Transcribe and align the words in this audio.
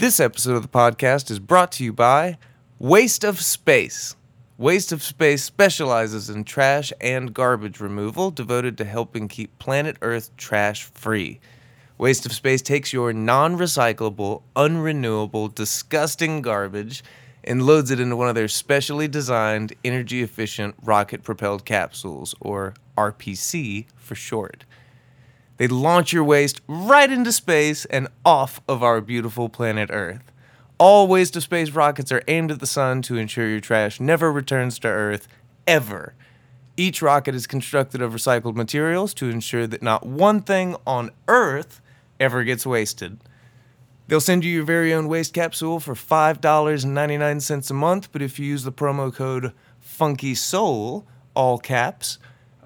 This 0.00 0.18
episode 0.18 0.56
of 0.56 0.62
the 0.62 0.68
podcast 0.68 1.30
is 1.30 1.38
brought 1.38 1.72
to 1.72 1.84
you 1.84 1.92
by 1.92 2.38
Waste 2.78 3.22
of 3.22 3.38
Space. 3.38 4.16
Waste 4.56 4.92
of 4.92 5.02
Space 5.02 5.44
specializes 5.44 6.30
in 6.30 6.44
trash 6.44 6.90
and 7.02 7.34
garbage 7.34 7.80
removal 7.80 8.30
devoted 8.30 8.78
to 8.78 8.86
helping 8.86 9.28
keep 9.28 9.58
planet 9.58 9.98
Earth 10.00 10.34
trash 10.38 10.84
free. 10.94 11.38
Waste 11.98 12.24
of 12.24 12.32
Space 12.32 12.62
takes 12.62 12.94
your 12.94 13.12
non 13.12 13.58
recyclable, 13.58 14.40
unrenewable, 14.56 15.54
disgusting 15.54 16.40
garbage 16.40 17.04
and 17.44 17.66
loads 17.66 17.90
it 17.90 18.00
into 18.00 18.16
one 18.16 18.30
of 18.30 18.34
their 18.34 18.48
specially 18.48 19.06
designed, 19.06 19.74
energy 19.84 20.22
efficient 20.22 20.76
rocket 20.82 21.22
propelled 21.22 21.66
capsules, 21.66 22.34
or 22.40 22.72
RPC 22.96 23.84
for 23.96 24.14
short. 24.14 24.64
They 25.60 25.68
launch 25.68 26.10
your 26.10 26.24
waste 26.24 26.62
right 26.68 27.12
into 27.12 27.32
space 27.32 27.84
and 27.84 28.08
off 28.24 28.62
of 28.66 28.82
our 28.82 29.02
beautiful 29.02 29.50
planet 29.50 29.90
Earth. 29.92 30.32
All 30.78 31.06
waste 31.06 31.36
of 31.36 31.42
space 31.42 31.72
rockets 31.72 32.10
are 32.10 32.22
aimed 32.28 32.50
at 32.50 32.60
the 32.60 32.66
sun 32.66 33.02
to 33.02 33.18
ensure 33.18 33.46
your 33.46 33.60
trash 33.60 34.00
never 34.00 34.32
returns 34.32 34.78
to 34.78 34.88
Earth, 34.88 35.28
ever. 35.66 36.14
Each 36.78 37.02
rocket 37.02 37.34
is 37.34 37.46
constructed 37.46 38.00
of 38.00 38.14
recycled 38.14 38.54
materials 38.54 39.12
to 39.12 39.28
ensure 39.28 39.66
that 39.66 39.82
not 39.82 40.06
one 40.06 40.40
thing 40.40 40.76
on 40.86 41.10
Earth 41.28 41.82
ever 42.18 42.42
gets 42.42 42.64
wasted. 42.64 43.20
They'll 44.08 44.18
send 44.18 44.46
you 44.46 44.54
your 44.54 44.64
very 44.64 44.94
own 44.94 45.08
waste 45.08 45.34
capsule 45.34 45.78
for 45.78 45.92
$5.99 45.94 47.70
a 47.70 47.74
month, 47.74 48.10
but 48.12 48.22
if 48.22 48.38
you 48.38 48.46
use 48.46 48.62
the 48.62 48.72
promo 48.72 49.14
code 49.14 49.52
Funky 49.78 50.34
Soul, 50.34 51.06
all 51.34 51.58
caps, 51.58 52.18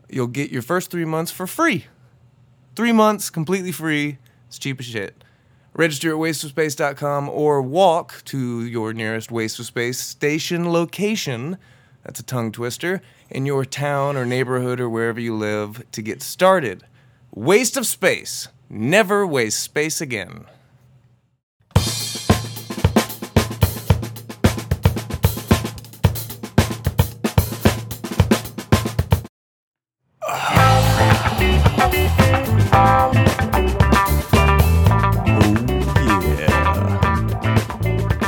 you'll 0.08 0.28
get 0.28 0.52
your 0.52 0.62
first 0.62 0.92
three 0.92 1.05
months 1.05 1.33
for 1.33 1.48
free. 1.48 1.86
Three 2.77 2.92
months 2.92 3.30
completely 3.30 3.70
free. 3.70 4.19
It's 4.48 4.59
cheap 4.59 4.80
as 4.80 4.87
shit. 4.87 5.23
Register 5.74 6.10
at 6.10 6.16
wasteofspace.com 6.16 7.28
or 7.28 7.62
walk 7.62 8.23
to 8.27 8.64
your 8.64 8.92
nearest 8.92 9.30
Waste 9.30 9.59
of 9.59 9.66
Space 9.66 9.98
station 9.98 10.73
location. 10.73 11.56
That's 12.05 12.20
a 12.20 12.25
tongue 12.25 12.52
twister. 12.52 13.00
In 13.30 13.47
your 13.47 13.64
town 13.64 14.17
or 14.17 14.27
neighborhood 14.27 14.80
or 14.80 14.89
wherever 14.89 15.20
you 15.20 15.36
live 15.36 15.84
to 15.92 16.02
get 16.02 16.22
started. 16.22 16.84
Waste 17.33 17.77
of 17.77 17.86
Space. 17.86 18.48
Never 18.69 19.27
waste 19.27 19.61
space 19.61 20.00
again. 20.00 20.47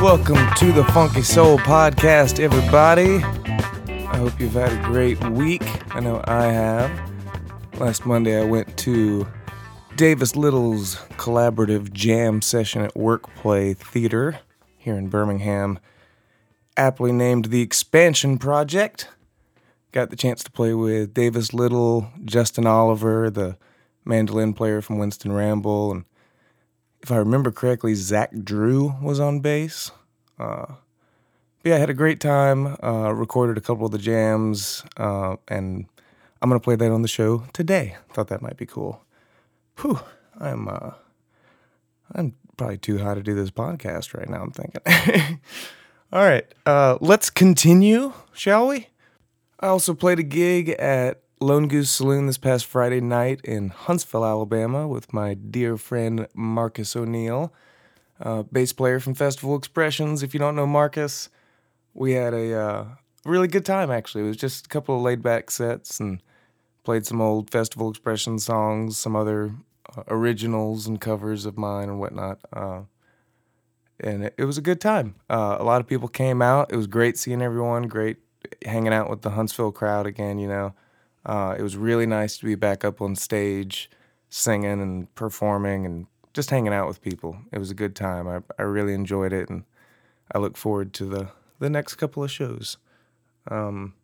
Welcome 0.06 0.54
to 0.58 0.70
the 0.70 0.84
Funky 0.92 1.22
Soul 1.22 1.58
Podcast, 1.58 2.38
everybody. 2.38 3.16
I 4.06 4.18
hope 4.18 4.38
you've 4.38 4.52
had 4.52 4.72
a 4.72 4.80
great 4.84 5.20
week. 5.30 5.64
I 5.96 5.98
know 5.98 6.22
I 6.26 6.44
have. 6.44 7.10
Last 7.80 8.06
Monday, 8.06 8.40
I 8.40 8.44
went 8.44 8.76
to 8.78 9.26
Davis 9.96 10.36
Little's 10.36 10.94
collaborative 11.18 11.92
jam 11.92 12.40
session 12.40 12.82
at 12.82 12.94
Workplay 12.94 13.76
Theater 13.76 14.38
here 14.78 14.96
in 14.96 15.08
Birmingham, 15.08 15.80
aptly 16.76 17.10
named 17.10 17.46
the 17.46 17.60
Expansion 17.60 18.38
Project. 18.38 19.08
Got 19.90 20.10
the 20.10 20.16
chance 20.16 20.44
to 20.44 20.52
play 20.52 20.72
with 20.72 21.14
Davis 21.14 21.52
Little, 21.52 22.12
Justin 22.24 22.64
Oliver, 22.64 23.28
the 23.28 23.56
mandolin 24.04 24.54
player 24.54 24.80
from 24.80 24.98
Winston 24.98 25.32
Ramble, 25.32 25.90
and 25.90 26.04
if 27.06 27.12
I 27.12 27.18
remember 27.18 27.52
correctly, 27.52 27.94
Zach 27.94 28.32
Drew 28.42 28.96
was 29.00 29.20
on 29.20 29.38
bass. 29.38 29.92
Uh, 30.40 30.66
but 31.62 31.70
yeah, 31.70 31.76
I 31.76 31.78
had 31.78 31.88
a 31.88 31.94
great 31.94 32.18
time. 32.18 32.76
Uh, 32.82 33.12
recorded 33.14 33.56
a 33.56 33.60
couple 33.60 33.86
of 33.86 33.92
the 33.92 33.98
jams, 33.98 34.82
uh, 34.96 35.36
and 35.46 35.86
I'm 36.42 36.50
gonna 36.50 36.58
play 36.58 36.74
that 36.74 36.90
on 36.90 37.02
the 37.02 37.08
show 37.08 37.44
today. 37.52 37.94
Thought 38.12 38.26
that 38.26 38.42
might 38.42 38.56
be 38.56 38.66
cool. 38.66 39.04
Whew, 39.78 40.00
I'm 40.40 40.66
uh, 40.66 40.94
I'm 42.12 42.34
probably 42.56 42.78
too 42.78 42.98
high 42.98 43.14
to 43.14 43.22
do 43.22 43.36
this 43.36 43.52
podcast 43.52 44.12
right 44.12 44.28
now. 44.28 44.42
I'm 44.42 44.50
thinking. 44.50 45.38
All 46.12 46.24
right, 46.24 46.52
uh, 46.66 46.98
let's 47.00 47.30
continue, 47.30 48.14
shall 48.32 48.66
we? 48.66 48.88
I 49.60 49.68
also 49.68 49.94
played 49.94 50.18
a 50.18 50.24
gig 50.24 50.70
at 50.70 51.22
Lone 51.38 51.68
Goose 51.68 51.90
Saloon 51.90 52.26
this 52.26 52.38
past 52.38 52.64
Friday 52.64 53.02
night 53.02 53.42
in 53.44 53.68
Huntsville, 53.68 54.24
Alabama, 54.24 54.88
with 54.88 55.12
my 55.12 55.34
dear 55.34 55.76
friend 55.76 56.26
Marcus 56.32 56.96
O'Neill, 56.96 57.52
uh, 58.18 58.44
bass 58.44 58.72
player 58.72 59.00
from 59.00 59.12
Festival 59.12 59.54
Expressions. 59.54 60.22
If 60.22 60.32
you 60.32 60.40
don't 60.40 60.56
know 60.56 60.66
Marcus, 60.66 61.28
we 61.92 62.12
had 62.12 62.32
a 62.32 62.58
uh, 62.58 62.84
really 63.26 63.48
good 63.48 63.66
time 63.66 63.90
actually. 63.90 64.24
It 64.24 64.28
was 64.28 64.38
just 64.38 64.64
a 64.64 64.68
couple 64.70 64.96
of 64.96 65.02
laid 65.02 65.22
back 65.22 65.50
sets 65.50 66.00
and 66.00 66.22
played 66.84 67.04
some 67.04 67.20
old 67.20 67.50
Festival 67.50 67.90
Expression 67.90 68.38
songs, 68.38 68.96
some 68.96 69.14
other 69.14 69.52
uh, 69.94 70.04
originals 70.08 70.86
and 70.86 70.98
covers 70.98 71.44
of 71.44 71.58
mine 71.58 71.90
and 71.90 72.00
whatnot. 72.00 72.38
Uh, 72.50 72.80
and 74.00 74.24
it, 74.24 74.34
it, 74.38 74.44
was 74.44 74.56
a 74.56 74.62
good 74.62 74.80
time. 74.80 75.16
Uh, 75.28 75.58
a 75.60 75.64
lot 75.64 75.82
of 75.82 75.86
people 75.86 76.08
came 76.08 76.40
out. 76.40 76.72
It 76.72 76.76
was 76.76 76.86
great 76.86 77.18
seeing 77.18 77.42
everyone. 77.42 77.88
Great 77.88 78.16
hanging 78.64 78.94
out 78.94 79.10
with 79.10 79.20
the 79.20 79.30
Huntsville 79.32 79.70
crowd 79.72 80.06
again. 80.06 80.38
You 80.38 80.48
know. 80.48 80.74
Uh, 81.26 81.56
it 81.58 81.62
was 81.62 81.76
really 81.76 82.06
nice 82.06 82.38
to 82.38 82.44
be 82.44 82.54
back 82.54 82.84
up 82.84 83.02
on 83.02 83.16
stage, 83.16 83.90
singing 84.30 84.80
and 84.80 85.12
performing 85.16 85.84
and 85.84 86.06
just 86.32 86.50
hanging 86.50 86.72
out 86.72 86.86
with 86.86 87.02
people. 87.02 87.36
It 87.52 87.58
was 87.58 87.70
a 87.70 87.74
good 87.74 87.96
time. 87.96 88.28
I, 88.28 88.40
I 88.58 88.62
really 88.62 88.94
enjoyed 88.94 89.32
it, 89.32 89.50
and 89.50 89.64
I 90.32 90.38
look 90.38 90.56
forward 90.56 90.92
to 90.94 91.04
the, 91.04 91.28
the 91.58 91.68
next 91.68 91.96
couple 91.96 92.22
of 92.22 92.30
shows. 92.30 92.78
Um, 93.50 93.94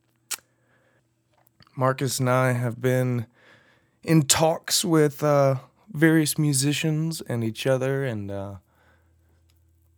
Marcus 1.76 2.18
and 2.18 2.28
I 2.28 2.52
have 2.52 2.80
been 2.80 3.26
in 4.02 4.22
talks 4.22 4.84
with 4.84 5.22
uh, 5.22 5.56
various 5.92 6.36
musicians 6.36 7.20
and 7.20 7.44
each 7.44 7.68
other, 7.68 8.04
and 8.04 8.30
uh, 8.32 8.54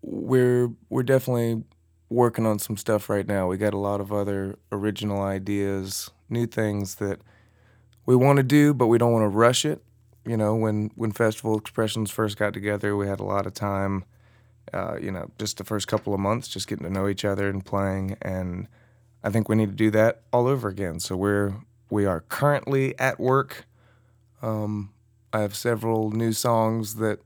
we're 0.03 0.73
we're 0.91 1.03
definitely 1.03 1.65
working 2.11 2.45
on 2.45 2.59
some 2.59 2.77
stuff 2.77 3.09
right 3.09 3.27
now. 3.27 3.49
We 3.49 3.57
got 3.57 3.73
a 3.73 3.79
lot 3.79 4.01
of 4.01 4.13
other 4.13 4.59
original 4.71 5.23
ideas 5.23 6.11
new 6.35 6.47
things 6.47 6.97
that 6.97 7.21
we 8.07 8.15
want 8.15 8.37
to 8.37 8.43
do, 8.43 8.75
but 8.75 8.89
we 8.89 8.99
don't 8.99 9.13
want 9.13 9.25
to 9.25 9.29
rush 9.29 9.65
it. 9.65 9.83
You 10.27 10.37
know, 10.37 10.55
when 10.55 10.91
when 10.95 11.13
Festival 11.13 11.59
Expressions 11.59 12.11
first 12.11 12.39
got 12.39 12.53
together, 12.53 12.97
we 12.97 13.07
had 13.07 13.21
a 13.21 13.25
lot 13.25 13.47
of 13.47 13.55
time. 13.55 14.05
Uh, 14.73 14.97
you 15.01 15.11
know, 15.11 15.31
just 15.39 15.59
the 15.59 15.65
first 15.65 15.89
couple 15.89 16.15
of 16.15 16.21
months, 16.21 16.49
just 16.49 16.67
getting 16.69 16.85
to 16.85 16.93
know 16.93 17.09
each 17.09 17.25
other 17.25 17.49
and 17.49 17.65
playing, 17.65 18.17
and 18.23 18.67
I 19.23 19.31
think 19.31 19.49
we 19.49 19.57
need 19.57 19.71
to 19.71 19.77
do 19.77 19.91
that 19.93 20.23
all 20.33 20.47
over 20.47 20.69
again. 20.69 21.01
So 21.01 21.17
we're 21.17 21.55
we 21.91 22.07
are 22.07 22.21
currently 22.21 22.99
at 22.99 23.21
work. 23.21 23.67
Um, 24.43 24.91
I 25.33 25.41
have 25.41 25.55
several 25.55 26.11
new 26.11 26.33
songs 26.33 26.97
that 26.97 27.21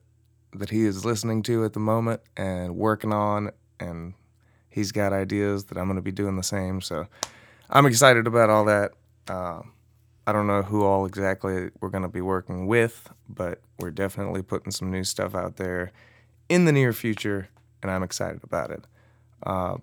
that 0.55 0.71
he 0.71 0.85
is 0.85 1.05
listening 1.05 1.43
to 1.45 1.65
at 1.65 1.73
the 1.75 1.81
moment 1.81 2.21
and 2.37 2.77
working 2.77 3.13
on, 3.13 3.51
and 3.79 4.15
he's 4.71 4.93
got 4.93 5.13
ideas 5.13 5.65
that 5.67 5.79
I'm 5.79 5.87
going 5.87 5.97
to 5.97 6.03
be 6.03 6.13
doing 6.13 6.37
the 6.37 6.43
same. 6.43 6.81
So 6.81 7.07
I'm 7.71 7.87
excited 7.87 8.27
about 8.27 8.51
all 8.51 8.65
that. 8.65 8.93
Uh, 9.29 9.63
I 10.27 10.33
don't 10.33 10.47
know 10.47 10.63
who 10.63 10.85
all 10.85 11.07
exactly 11.07 11.71
we're 11.81 11.89
going 11.89 12.03
to 12.03 12.09
be 12.09 12.21
working 12.21 12.67
with, 12.67 13.11
but 13.29 13.61
we're 13.79 13.91
definitely 13.91 14.43
putting 14.43 14.71
some 14.71 14.91
new 14.91 15.05
stuff 15.05 15.35
out 15.35 15.57
there 15.57 15.93
in 16.49 16.65
the 16.65 16.73
near 16.73 16.93
future, 16.93 17.49
and 17.83 17.91
I'm 17.91 18.03
excited 18.03 18.43
about 18.45 18.71
it. 18.71 18.85
Uh, 19.43 19.79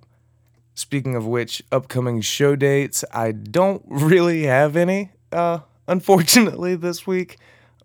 speaking 0.75 1.15
of 1.15 1.25
which, 1.25 1.63
upcoming 1.71 2.21
show 2.21 2.55
dates, 2.55 3.03
I 3.11 3.31
don't 3.31 3.83
really 3.87 4.43
have 4.43 4.75
any, 4.75 5.11
uh, 5.31 5.59
unfortunately, 5.87 6.75
this 6.75 7.07
week. 7.07 7.37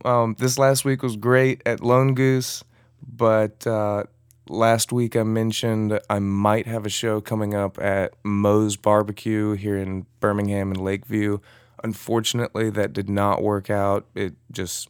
Um, 0.05 0.35
this 0.39 0.59
last 0.59 0.85
week 0.85 1.03
was 1.03 1.17
great 1.17 1.63
at 1.67 1.83
Lone 1.83 2.15
Goose, 2.15 2.65
but 3.07 3.67
uh, 3.67 4.05
last 4.51 4.93
week 4.93 5.17
I 5.17 5.23
mentioned 5.23 5.99
I 6.11 6.19
might 6.19 6.67
have 6.67 6.85
a 6.85 6.91
show 6.91 7.21
coming 7.21 7.55
up 7.55 7.79
at 7.79 8.15
Moe's 8.25 8.77
Barbecue 8.77 9.53
here 9.53 9.77
in 9.77 10.07
Birmingham 10.19 10.73
and 10.73 10.81
Lakeview. 10.83 11.39
Unfortunately, 11.83 12.69
that 12.71 12.93
did 12.93 13.09
not 13.09 13.43
work 13.43 13.71
out. 13.71 14.07
It 14.15 14.35
just 14.51 14.89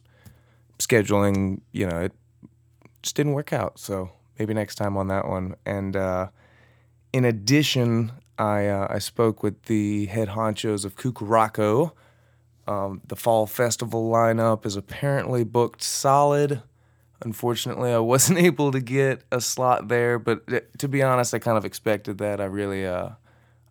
scheduling, 0.79 1.61
you 1.71 1.87
know, 1.87 1.99
it 2.01 2.13
just 3.03 3.15
didn't 3.15 3.33
work 3.33 3.53
out. 3.53 3.79
So 3.79 4.11
maybe 4.37 4.53
next 4.53 4.75
time 4.75 4.97
on 4.97 5.07
that 5.07 5.27
one. 5.27 5.55
And 5.65 5.95
uh, 5.95 6.29
in 7.13 7.23
addition, 7.23 8.11
I 8.37 8.67
uh, 8.67 8.87
I 8.89 8.99
spoke 8.99 9.43
with 9.43 9.63
the 9.63 10.07
head 10.07 10.29
honchos 10.29 10.83
of 10.83 10.95
Cucaraco. 10.95 11.91
Um, 12.67 13.01
the 13.07 13.15
fall 13.15 13.47
festival 13.47 14.09
lineup 14.09 14.65
is 14.65 14.75
apparently 14.75 15.43
booked 15.43 15.83
solid. 15.83 16.63
Unfortunately, 17.21 17.91
I 17.91 17.99
wasn't 17.99 18.39
able 18.49 18.71
to 18.71 18.79
get 18.79 19.23
a 19.31 19.41
slot 19.41 19.87
there, 19.87 20.19
but 20.19 20.41
uh, 20.51 20.61
to 20.79 20.87
be 20.87 21.01
honest, 21.03 21.33
I 21.33 21.39
kind 21.39 21.57
of 21.57 21.65
expected 21.65 22.17
that. 22.19 22.41
I 22.41 22.45
really 22.45 22.85
uh, 22.85 23.09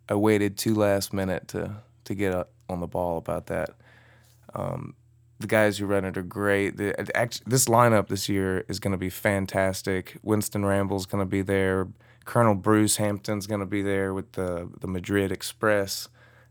I 0.09 0.15
waited 0.15 0.57
too 0.57 0.75
last 0.75 1.13
minute 1.13 1.47
to 1.49 1.77
to 2.05 2.15
get 2.15 2.47
on 2.69 2.79
the 2.79 2.87
ball 2.87 3.17
about 3.17 3.47
that. 3.47 3.71
Um, 4.53 4.95
the 5.39 5.47
guys 5.47 5.77
who 5.77 5.85
run 5.85 6.05
it 6.05 6.17
are 6.17 6.23
great. 6.23 6.77
The, 6.77 7.17
actually, 7.17 7.45
this 7.47 7.65
lineup 7.65 8.07
this 8.07 8.29
year 8.29 8.63
is 8.67 8.79
going 8.79 8.91
to 8.91 8.97
be 8.97 9.09
fantastic. 9.09 10.17
Winston 10.21 10.63
Ramble's 10.65 11.05
going 11.05 11.21
to 11.21 11.29
be 11.29 11.41
there. 11.41 11.87
Colonel 12.25 12.55
Bruce 12.55 12.97
Hampton's 12.97 13.47
going 13.47 13.59
to 13.59 13.65
be 13.65 13.81
there 13.81 14.13
with 14.13 14.33
the 14.33 14.69
the 14.79 14.87
Madrid 14.87 15.31
Express, 15.31 16.07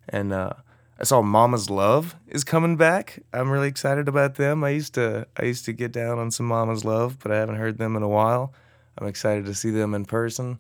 and 0.08 0.32
uh, 0.32 0.54
I 1.00 1.04
saw 1.04 1.22
Mama's 1.22 1.70
Love 1.70 2.14
is 2.28 2.44
coming 2.44 2.76
back. 2.76 3.20
I'm 3.32 3.50
really 3.50 3.68
excited 3.68 4.06
about 4.06 4.34
them. 4.34 4.62
I 4.62 4.70
used 4.70 4.92
to 4.94 5.26
I 5.36 5.44
used 5.44 5.64
to 5.64 5.72
get 5.72 5.92
down 5.92 6.18
on 6.18 6.30
some 6.30 6.46
Mama's 6.46 6.84
Love, 6.84 7.18
but 7.22 7.32
I 7.32 7.36
haven't 7.36 7.56
heard 7.56 7.78
them 7.78 7.96
in 7.96 8.02
a 8.02 8.08
while. 8.08 8.52
I'm 8.98 9.06
excited 9.06 9.46
to 9.46 9.54
see 9.54 9.70
them 9.70 9.94
in 9.94 10.04
person. 10.04 10.58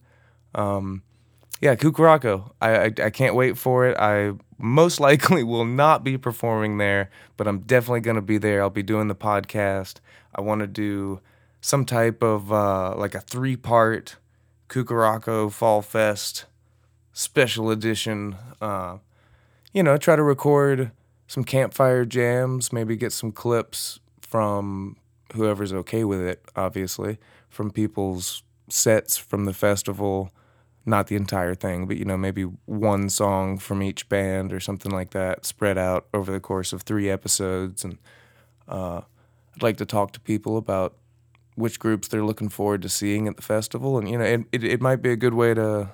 Um, 0.54 1.02
yeah, 1.60 1.74
Cucaraco. 1.74 2.52
I, 2.58 2.76
I, 2.76 2.84
I 3.04 3.10
can't 3.10 3.34
wait 3.34 3.58
for 3.58 3.86
it. 3.86 3.98
I 3.98 4.32
most 4.56 4.98
likely 5.08 5.44
will 5.44 5.66
not 5.66 6.04
be 6.04 6.16
performing 6.16 6.78
there, 6.78 7.10
but 7.36 7.46
I'm 7.46 7.60
definitely 7.60 8.00
gonna 8.00 8.22
be 8.22 8.38
there. 8.38 8.62
I'll 8.62 8.70
be 8.70 8.82
doing 8.82 9.08
the 9.08 9.14
podcast. 9.14 9.96
I 10.34 10.40
want 10.40 10.62
to 10.62 10.66
do 10.66 11.20
some 11.60 11.84
type 11.84 12.22
of 12.22 12.50
uh, 12.50 12.94
like 12.96 13.14
a 13.14 13.20
three 13.20 13.56
part 13.56 14.16
Cucaraco 14.70 15.52
Fall 15.52 15.82
Fest 15.82 16.46
special 17.12 17.70
edition. 17.70 18.36
Uh, 18.58 18.98
you 19.72 19.82
know, 19.82 19.96
try 19.96 20.16
to 20.16 20.22
record 20.22 20.90
some 21.26 21.44
campfire 21.44 22.04
jams, 22.04 22.72
maybe 22.72 22.96
get 22.96 23.12
some 23.12 23.32
clips 23.32 24.00
from 24.20 24.96
whoever's 25.34 25.72
okay 25.72 26.04
with 26.04 26.20
it, 26.20 26.42
obviously, 26.56 27.18
from 27.48 27.70
people's 27.70 28.42
sets 28.68 29.16
from 29.16 29.44
the 29.44 29.52
festival 29.52 30.32
not 30.86 31.06
the 31.08 31.16
entire 31.16 31.54
thing, 31.54 31.86
but 31.86 31.96
you 31.96 32.04
know, 32.04 32.16
maybe 32.16 32.42
one 32.66 33.08
song 33.08 33.58
from 33.58 33.82
each 33.82 34.08
band 34.08 34.52
or 34.52 34.60
something 34.60 34.92
like 34.92 35.10
that, 35.10 35.44
spread 35.44 35.78
out 35.78 36.06
over 36.14 36.32
the 36.32 36.40
course 36.40 36.72
of 36.72 36.82
three 36.82 37.10
episodes. 37.10 37.84
And 37.84 37.98
uh, 38.68 39.02
I'd 39.54 39.62
like 39.62 39.76
to 39.78 39.86
talk 39.86 40.12
to 40.12 40.20
people 40.20 40.56
about 40.56 40.96
which 41.54 41.78
groups 41.78 42.08
they're 42.08 42.24
looking 42.24 42.48
forward 42.48 42.82
to 42.82 42.88
seeing 42.88 43.28
at 43.28 43.36
the 43.36 43.42
festival, 43.42 43.98
and 43.98 44.08
you 44.08 44.18
know, 44.18 44.24
it 44.24 44.40
it, 44.52 44.64
it 44.64 44.80
might 44.80 45.02
be 45.02 45.10
a 45.10 45.16
good 45.16 45.34
way 45.34 45.54
to 45.54 45.90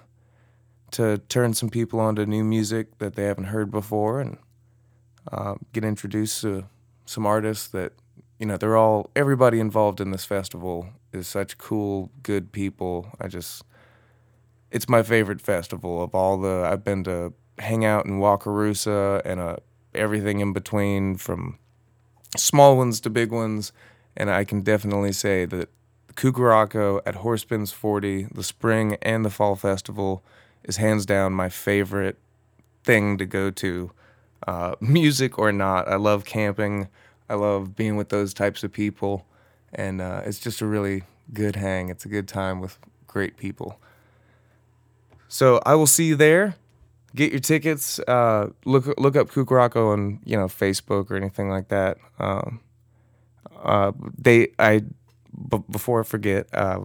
to 0.93 1.19
turn 1.29 1.55
some 1.55 1.69
people 1.69 2.01
onto 2.01 2.25
new 2.27 2.45
music 2.45 2.99
that 2.99 3.15
they 3.15 3.25
haven't 3.25 3.45
heard 3.45 3.71
before, 3.71 4.21
and 4.21 4.39
uh, 5.33 5.55
get 5.73 5.85
introduced 5.85 6.41
to 6.43 6.67
some 7.05 7.27
artists 7.27 7.69
that 7.69 7.93
you 8.39 8.47
know 8.47 8.57
they're 8.57 8.77
all 8.77 9.11
everybody 9.17 9.61
involved 9.61 10.01
in 10.01 10.11
this 10.11 10.25
festival 10.25 10.89
is 11.13 11.27
such 11.27 11.59
cool, 11.59 12.11
good 12.23 12.53
people. 12.53 13.09
I 13.21 13.29
just 13.29 13.63
it's 14.71 14.89
my 14.89 15.03
favorite 15.03 15.41
festival 15.41 16.03
of 16.03 16.15
all 16.15 16.39
the. 16.39 16.69
I've 16.71 16.85
been 16.85 17.05
to 17.05 17.33
hang 17.59 17.85
out 17.85 18.05
in 18.07 18.19
Wakarusa 18.21 19.23
and 19.25 19.41
uh, 19.41 19.57
everything 19.95 20.41
in 20.41 20.53
between, 20.53 21.17
from 21.17 21.59
small 22.37 22.77
ones 22.77 23.01
to 23.01 23.11
big 23.11 23.33
ones, 23.33 23.73
and 24.17 24.31
I 24.31 24.45
can 24.45 24.61
definitely 24.63 25.13
say 25.13 25.45
that 25.47 25.71
Cucaraco 26.15 27.01
at 27.07 27.17
Horse 27.17 27.45
Pens 27.45 27.73
40, 27.73 28.29
the 28.35 28.43
spring 28.43 28.97
and 29.03 29.25
the 29.25 29.31
fall 29.31 29.57
festival, 29.57 30.25
is 30.67 30.77
hands 30.77 31.07
down 31.07 31.33
my 31.33 31.49
favorite 31.49 32.19
thing 32.85 33.19
to 33.19 33.27
go 33.27 33.51
to, 33.51 33.91
uh, 34.47 34.75
music 34.81 35.39
or 35.39 35.53
not. 35.53 35.89
I 35.89 35.97
love 35.97 36.25
camping. 36.25 36.89
I 37.29 37.35
love 37.35 37.75
being 37.75 37.97
with 37.97 38.11
those 38.11 38.33
types 38.33 38.63
of 38.63 38.73
people, 38.73 39.27
and 39.73 40.01
uh, 40.01 40.23
it's 40.25 40.39
just 40.39 40.61
a 40.61 40.67
really 40.67 41.03
good 41.33 41.57
hang. 41.57 41.89
It's 41.89 42.05
a 42.05 42.09
good 42.09 42.29
time 42.29 42.61
with 42.61 42.79
great 43.07 43.37
people. 43.37 43.81
So 45.29 45.61
I 45.67 45.75
will 45.75 45.87
see 45.89 46.05
you 46.05 46.17
there. 46.17 46.55
Get 47.15 47.33
your 47.33 47.41
tickets. 47.41 47.99
Uh, 48.01 48.51
look 48.65 48.87
look 48.99 49.17
up 49.17 49.29
Cucaraco 49.31 49.93
on 49.93 50.21
you 50.25 50.37
know 50.37 50.47
Facebook 50.47 51.11
or 51.11 51.17
anything 51.17 51.49
like 51.49 51.69
that. 51.69 51.97
Um, 52.19 52.61
uh, 53.63 53.93
they 54.19 54.49
I 54.59 54.83
b- 55.51 55.65
before 55.71 56.01
I 56.01 56.03
forget, 56.05 56.47
uh, 56.55 56.81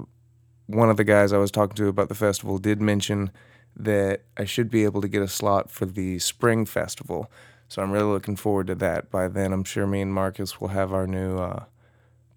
one 0.67 0.89
of 0.89 0.97
the 0.97 1.03
guys 1.03 1.33
I 1.33 1.37
was 1.37 1.51
talking 1.51 1.75
to 1.75 1.87
about 1.87 2.09
the 2.09 2.15
festival 2.15 2.57
did 2.57 2.81
mention 2.81 3.31
that 3.75 4.21
I 4.37 4.45
should 4.45 4.69
be 4.69 4.83
able 4.83 5.01
to 5.01 5.07
get 5.07 5.21
a 5.21 5.27
slot 5.27 5.69
for 5.69 5.85
the 5.85 6.19
spring 6.19 6.65
festival. 6.65 7.31
So 7.67 7.81
I'm 7.81 7.91
really 7.91 8.11
looking 8.11 8.35
forward 8.35 8.67
to 8.67 8.75
that. 8.75 9.09
By 9.09 9.27
then, 9.27 9.53
I'm 9.53 9.63
sure 9.63 9.87
me 9.87 10.01
and 10.01 10.13
Marcus 10.13 10.59
will 10.59 10.69
have 10.69 10.91
our 10.91 11.07
new 11.07 11.37
uh, 11.37 11.63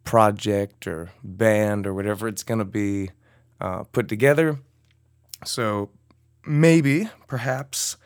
project 0.05 0.87
or 0.87 1.11
band 1.23 1.87
or 1.87 1.95
whatever 1.95 2.29
it's 2.29 2.43
going 2.43 2.59
to 2.59 2.65
be 2.65 3.11
uh, 3.61 3.85
put 3.85 4.09
together. 4.09 4.61
So 5.45 5.91
maybe, 6.47 7.09
perhaps, 7.27 7.97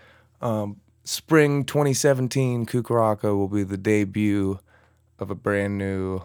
um, 0.40 0.80
spring 1.04 1.64
2017 1.64 2.66
Cucaraco 2.66 3.36
will 3.36 3.48
be 3.48 3.64
the 3.64 3.76
debut 3.76 4.58
of 5.18 5.30
a 5.30 5.34
brand 5.34 5.78
new 5.78 6.22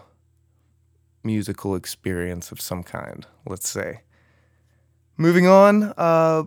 musical 1.22 1.74
experience 1.74 2.52
of 2.52 2.60
some 2.60 2.82
kind, 2.82 3.26
let's 3.46 3.68
say. 3.68 4.00
Moving 5.16 5.46
on, 5.46 5.94
uh, 5.96 6.44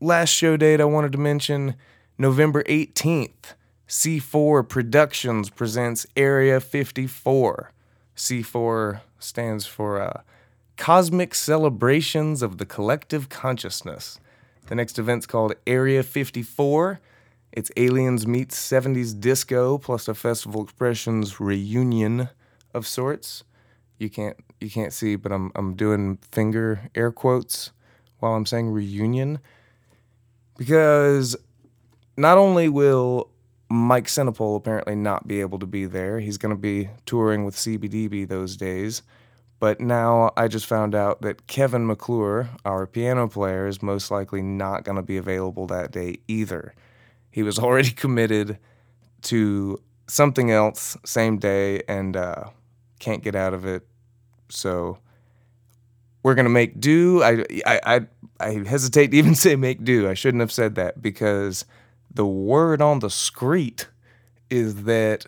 last 0.00 0.30
show 0.30 0.56
date 0.56 0.80
I 0.80 0.84
wanted 0.84 1.12
to 1.12 1.18
mention 1.18 1.74
November 2.18 2.62
18th. 2.64 3.54
C4 3.88 4.68
Productions 4.68 5.48
presents 5.48 6.06
Area 6.16 6.60
54. 6.60 7.72
C4 8.16 9.00
stands 9.18 9.66
for 9.66 10.00
uh, 10.00 10.20
Cosmic 10.76 11.34
Celebrations 11.34 12.42
of 12.42 12.58
the 12.58 12.66
Collective 12.66 13.28
Consciousness. 13.28 14.18
The 14.66 14.74
next 14.74 14.98
event's 14.98 15.26
called 15.26 15.54
Area 15.66 16.02
54. 16.02 17.00
It's 17.52 17.70
Aliens 17.76 18.26
meets 18.26 18.58
70s 18.58 19.18
disco 19.18 19.78
plus 19.78 20.08
a 20.08 20.14
Festival 20.14 20.64
Expressions 20.64 21.40
reunion 21.40 22.28
of 22.74 22.86
sorts. 22.86 23.44
You 23.98 24.10
can't 24.10 24.36
you 24.60 24.68
can't 24.68 24.92
see, 24.92 25.16
but 25.16 25.32
I'm 25.32 25.52
I'm 25.54 25.74
doing 25.74 26.18
finger 26.32 26.90
air 26.94 27.12
quotes 27.12 27.70
while 28.18 28.34
I'm 28.34 28.44
saying 28.44 28.70
reunion 28.70 29.38
because 30.56 31.36
not 32.16 32.38
only 32.38 32.68
will 32.68 33.30
Mike 33.68 34.06
Senapole 34.06 34.56
apparently 34.56 34.94
not 34.94 35.26
be 35.26 35.40
able 35.40 35.58
to 35.58 35.66
be 35.66 35.86
there, 35.86 36.20
he's 36.20 36.38
going 36.38 36.54
to 36.54 36.60
be 36.60 36.88
touring 37.04 37.44
with 37.44 37.56
CBDB 37.56 38.28
those 38.28 38.56
days. 38.56 39.02
But 39.58 39.80
now 39.80 40.32
I 40.36 40.48
just 40.48 40.66
found 40.66 40.94
out 40.94 41.22
that 41.22 41.46
Kevin 41.46 41.86
McClure, 41.86 42.50
our 42.64 42.86
piano 42.86 43.26
player, 43.28 43.66
is 43.66 43.82
most 43.82 44.10
likely 44.10 44.42
not 44.42 44.84
going 44.84 44.96
to 44.96 45.02
be 45.02 45.16
available 45.16 45.66
that 45.68 45.92
day 45.92 46.18
either. 46.28 46.74
He 47.30 47.42
was 47.42 47.58
already 47.58 47.90
committed 47.90 48.58
to 49.22 49.80
something 50.06 50.50
else 50.50 50.96
same 51.04 51.38
day 51.38 51.82
and 51.88 52.16
uh, 52.16 52.44
can't 52.98 53.22
get 53.22 53.34
out 53.34 53.54
of 53.54 53.64
it. 53.64 53.86
So 54.48 54.98
we're 56.22 56.34
gonna 56.34 56.48
make 56.48 56.80
do. 56.80 57.22
I, 57.22 57.44
I 57.64 57.80
I 57.84 58.00
I 58.40 58.62
hesitate 58.66 59.10
to 59.12 59.16
even 59.16 59.34
say 59.36 59.56
make 59.56 59.84
do. 59.84 60.08
I 60.08 60.14
shouldn't 60.14 60.40
have 60.40 60.52
said 60.52 60.74
that 60.76 61.02
because 61.02 61.64
the 62.12 62.26
word 62.26 62.80
on 62.80 63.00
the 63.00 63.10
street 63.10 63.88
is 64.50 64.84
that 64.84 65.26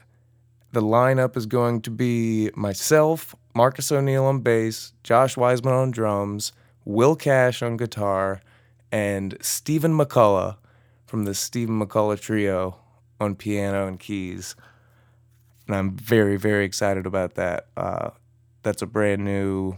the 0.72 0.82
lineup 0.82 1.36
is 1.36 1.46
going 1.46 1.80
to 1.82 1.90
be 1.90 2.50
myself, 2.54 3.34
Marcus 3.54 3.90
O'Neill 3.90 4.24
on 4.26 4.40
bass, 4.40 4.92
Josh 5.02 5.36
Wiseman 5.36 5.72
on 5.72 5.90
drums, 5.90 6.52
Will 6.84 7.16
Cash 7.16 7.62
on 7.62 7.76
guitar, 7.76 8.40
and 8.92 9.36
Stephen 9.40 9.96
McCullough 9.96 10.56
from 11.06 11.24
the 11.24 11.34
Stephen 11.34 11.80
McCullough 11.80 12.20
Trio 12.20 12.76
on 13.20 13.34
piano 13.34 13.86
and 13.86 13.98
keys. 13.98 14.54
And 15.66 15.76
I'm 15.76 15.96
very, 15.96 16.36
very 16.36 16.64
excited 16.64 17.06
about 17.06 17.34
that. 17.34 17.66
Uh, 17.76 18.10
that's 18.62 18.82
a 18.82 18.86
brand 18.86 19.24
new 19.24 19.76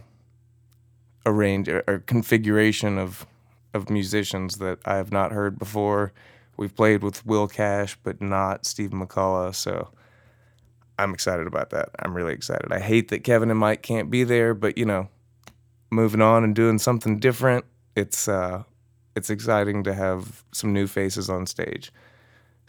arrange 1.27 1.69
or 1.69 2.03
configuration 2.07 2.99
of 2.99 3.27
of 3.73 3.89
musicians 3.89 4.57
that 4.57 4.79
I 4.85 4.97
have 4.97 5.12
not 5.12 5.33
heard 5.33 5.59
before. 5.59 6.12
We've 6.57 6.75
played 6.75 7.03
with 7.03 7.25
Will 7.25 7.47
Cash, 7.47 7.97
but 8.03 8.21
not 8.21 8.67
Stephen 8.67 9.00
McCullough, 9.00 9.55
so 9.55 9.91
I'm 10.99 11.15
excited 11.15 11.47
about 11.47 11.71
that. 11.71 11.91
I'm 11.99 12.15
really 12.15 12.35
excited. 12.35 12.73
I 12.73 12.81
hate 12.81 13.09
that 13.09 13.25
Kevin 13.25 13.50
and 13.50 13.59
Mike 13.59 13.83
can't 13.83 14.11
be 14.11 14.25
there, 14.25 14.55
but 14.55 14.77
you 14.77 14.85
know, 14.85 15.09
moving 15.91 16.21
on 16.21 16.45
and 16.45 16.55
doing 16.55 16.79
something 16.79 17.19
different, 17.19 17.65
it's 17.97 18.29
uh, 18.29 18.65
it's 19.17 19.31
exciting 19.31 19.85
to 19.85 19.95
have 19.95 20.45
some 20.53 20.73
new 20.73 20.87
faces 20.87 21.31
on 21.31 21.47
stage. 21.47 21.93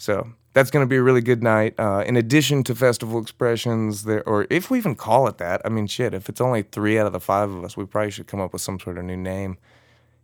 So 0.01 0.34
that's 0.53 0.72
going 0.72 0.84
to 0.84 0.89
be 0.89 0.96
a 0.96 1.03
really 1.03 1.22
good 1.22 1.43
night. 1.43 1.75
Uh, 1.77 2.03
in 2.08 2.17
addition 2.17 2.63
to 2.63 2.74
festival 2.74 3.22
expressions, 3.22 4.03
there, 4.03 4.27
or 4.27 4.48
if 4.50 4.72
we 4.72 4.79
even 4.79 4.96
call 4.96 5.27
it 5.27 5.38
that, 5.38 5.62
I 5.63 5.70
mean, 5.70 5.86
shit, 5.86 6.15
if 6.15 6.27
it's 6.27 6.41
only 6.41 6.63
three 6.63 6.98
out 6.98 7.05
of 7.05 7.13
the 7.13 7.20
five 7.20 7.51
of 7.51 7.63
us, 7.63 7.77
we 7.77 7.86
probably 7.86 8.10
should 8.10 8.25
come 8.25 8.41
up 8.41 8.51
with 8.51 8.63
some 8.63 8.79
sort 8.79 8.98
of 8.98 9.05
new 9.05 9.15
name. 9.15 9.60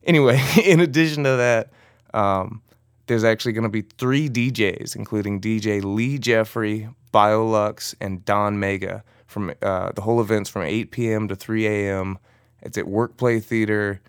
Anyway, 0.04 0.42
in 0.66 0.80
addition 0.80 1.24
to 1.26 1.36
that, 1.36 1.70
um, 2.16 2.64
there's 3.06 3.24
actually 3.24 3.52
going 3.52 3.66
to 3.66 3.70
be 3.70 3.84
three 3.84 4.28
DJs, 4.28 4.96
including 4.96 5.40
DJ 5.40 5.84
Lee 5.84 6.18
Jeffrey, 6.18 6.90
Biolux, 7.14 7.94
and 8.02 8.26
Don 8.26 8.60
Mega. 8.60 9.04
From 9.28 9.54
uh, 9.62 9.92
the 9.92 10.02
whole 10.02 10.22
event's 10.22 10.50
from 10.50 10.64
8 10.64 10.90
p.m. 10.90 11.28
to 11.28 11.36
3 11.36 11.68
a.m. 11.68 12.18
It's 12.64 12.80
at 12.80 12.86
Workplay 12.86 13.44
Theater. 13.44 14.02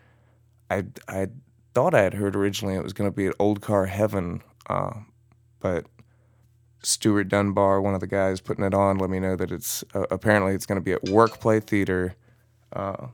I 0.70 0.84
I 1.08 1.26
thought 1.74 1.92
I 1.92 2.02
had 2.02 2.14
heard 2.14 2.34
originally 2.34 2.76
it 2.76 2.82
was 2.82 2.94
going 2.94 3.10
to 3.10 3.14
be 3.14 3.26
at 3.26 3.34
Old 3.38 3.60
Car 3.60 3.86
Heaven, 3.86 4.42
uh, 4.70 4.92
but 5.60 5.86
Stuart 6.82 7.24
Dunbar, 7.24 7.80
one 7.80 7.94
of 7.94 8.00
the 8.00 8.06
guys 8.06 8.40
putting 8.40 8.64
it 8.64 8.74
on, 8.74 8.98
let 8.98 9.10
me 9.10 9.18
know 9.20 9.36
that 9.36 9.50
it's 9.50 9.84
uh, 9.94 10.06
apparently 10.10 10.54
it's 10.54 10.66
going 10.66 10.80
to 10.80 10.84
be 10.84 10.92
at 10.92 11.04
Workplay 11.04 11.62
Theater. 11.62 12.14
Uh, 12.72 13.08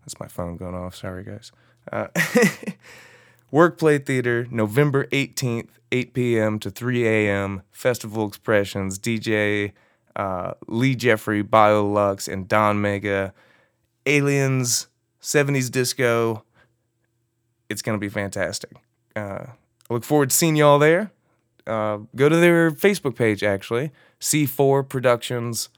that's 0.00 0.18
my 0.20 0.28
phone 0.28 0.56
going 0.56 0.74
off. 0.74 0.94
Sorry, 0.94 1.24
guys. 1.24 1.52
Uh, 1.90 2.08
Workplay 3.52 4.04
Theater, 4.04 4.46
November 4.50 5.06
18th, 5.06 5.68
8 5.90 6.14
p.m. 6.14 6.58
to 6.58 6.70
3 6.70 7.06
a.m. 7.06 7.62
Festival 7.70 8.26
Expressions, 8.26 8.98
DJ 8.98 9.72
uh, 10.16 10.54
Lee 10.66 10.94
Jeffrey, 10.94 11.42
Biolux, 11.42 12.32
and 12.32 12.48
Don 12.48 12.80
Mega. 12.80 13.32
Aliens, 14.06 14.88
70s 15.20 15.70
disco. 15.70 16.44
It's 17.68 17.82
going 17.82 17.96
to 17.96 18.00
be 18.00 18.08
fantastic. 18.08 18.72
Uh, 19.14 19.46
I 19.88 19.94
look 19.94 20.04
forward 20.04 20.30
to 20.30 20.36
seeing 20.36 20.56
y'all 20.56 20.78
there. 20.78 21.12
Uh, 21.66 21.98
go 22.16 22.28
to 22.28 22.36
their 22.36 22.70
Facebook 22.70 23.14
page, 23.14 23.42
actually. 23.42 23.92
C4 24.20 24.88
Productions, 24.88 25.68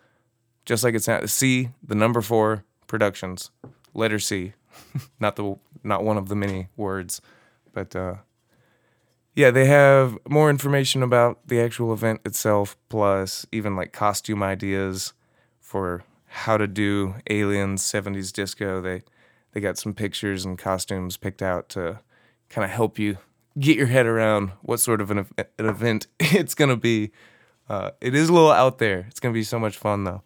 just 0.65 0.85
like 0.85 0.95
it's 0.95 1.09
not 1.09 1.29
C, 1.29 1.71
the 1.83 1.95
number 1.95 2.21
four 2.21 2.65
Productions, 2.87 3.51
letter 3.93 4.19
C, 4.19 4.53
not 5.21 5.37
the 5.37 5.57
not 5.83 6.05
one 6.05 6.17
of 6.17 6.29
the 6.29 6.37
many 6.37 6.69
words, 6.77 7.21
but 7.73 7.95
uh, 7.97 8.17
yeah, 9.35 9.51
they 9.51 9.67
have 9.67 10.17
more 10.29 10.49
information 10.49 11.03
about 11.03 11.49
the 11.49 11.61
actual 11.61 11.93
event 11.93 12.21
itself, 12.25 12.77
plus 12.89 13.47
even 13.51 13.75
like 13.75 13.93
costume 13.93 14.43
ideas 14.43 15.13
for 15.61 16.05
how 16.27 16.57
to 16.57 16.67
do 16.67 17.15
aliens 17.29 17.83
70s 17.83 18.33
disco. 18.33 18.81
They 18.81 19.03
they 19.53 19.61
got 19.61 19.79
some 19.79 19.95
pictures 19.95 20.45
and 20.45 20.59
costumes 20.59 21.17
picked 21.17 21.43
out 21.43 21.69
to 21.71 22.01
kind 22.49 22.65
of 22.65 22.71
help 22.71 22.99
you 22.99 23.19
get 23.59 23.77
your 23.77 23.87
head 23.87 24.07
around 24.07 24.53
what 24.63 24.81
sort 24.81 25.01
of 25.01 25.11
an, 25.11 25.27
an 25.39 25.67
event 25.67 26.07
it's 26.21 26.55
gonna 26.55 26.77
be. 26.77 27.11
Uh, 27.69 27.91
it 28.01 28.15
is 28.15 28.29
a 28.29 28.33
little 28.33 28.53
out 28.53 28.79
there. 28.79 29.07
It's 29.09 29.21
gonna 29.21 29.35
be 29.35 29.45
so 29.45 29.59
much 29.59 29.77
fun 29.77 30.05
though. 30.05 30.23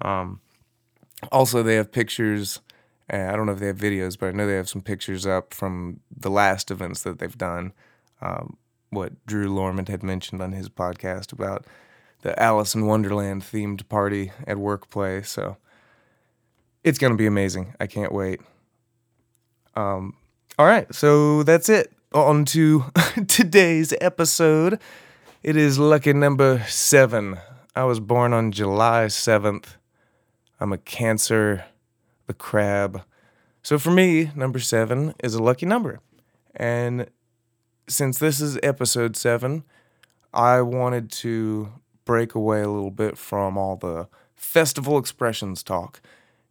Um, 0.00 0.40
also, 1.30 1.62
they 1.62 1.76
have 1.76 1.92
pictures. 1.92 2.60
Uh, 3.12 3.28
I 3.28 3.36
don't 3.36 3.46
know 3.46 3.52
if 3.52 3.60
they 3.60 3.66
have 3.66 3.78
videos, 3.78 4.18
but 4.18 4.28
I 4.28 4.32
know 4.32 4.46
they 4.46 4.54
have 4.54 4.68
some 4.68 4.82
pictures 4.82 5.26
up 5.26 5.54
from 5.54 6.00
the 6.14 6.30
last 6.30 6.70
events 6.70 7.02
that 7.02 7.18
they've 7.18 7.38
done. 7.38 7.72
Um, 8.20 8.56
what 8.90 9.24
Drew 9.26 9.48
Lormond 9.48 9.88
had 9.88 10.02
mentioned 10.02 10.42
on 10.42 10.52
his 10.52 10.68
podcast 10.68 11.32
about 11.32 11.66
the 12.22 12.40
Alice 12.40 12.74
in 12.74 12.86
Wonderland 12.86 13.42
themed 13.42 13.88
party 13.88 14.32
at 14.46 14.58
Workplay. 14.58 15.24
So 15.24 15.56
it's 16.84 16.98
gonna 16.98 17.16
be 17.16 17.26
amazing. 17.26 17.74
I 17.80 17.86
can't 17.86 18.12
wait. 18.12 18.40
Um, 19.74 20.14
all 20.58 20.66
right, 20.66 20.92
so 20.94 21.42
that's 21.44 21.70
it 21.70 21.92
on 22.14 22.44
to 22.46 22.84
today's 23.28 23.94
episode. 24.00 24.78
It 25.42 25.56
is 25.56 25.78
lucky 25.78 26.12
number 26.12 26.64
seven. 26.68 27.38
I 27.74 27.84
was 27.84 28.00
born 28.00 28.32
on 28.32 28.52
July 28.52 29.06
7th. 29.06 29.76
I'm 30.60 30.72
a 30.72 30.78
Cancer, 30.78 31.64
the 32.26 32.34
crab. 32.34 33.02
So 33.62 33.78
for 33.78 33.90
me, 33.90 34.30
number 34.34 34.58
seven 34.58 35.14
is 35.22 35.34
a 35.34 35.42
lucky 35.42 35.66
number. 35.66 36.00
And 36.54 37.08
since 37.88 38.18
this 38.18 38.40
is 38.40 38.58
episode 38.62 39.16
seven, 39.16 39.64
I 40.32 40.60
wanted 40.60 41.10
to 41.12 41.72
break 42.04 42.34
away 42.34 42.62
a 42.62 42.68
little 42.68 42.90
bit 42.90 43.16
from 43.16 43.56
all 43.56 43.76
the 43.76 44.08
festival 44.34 44.98
expressions 44.98 45.62
talk. 45.62 46.00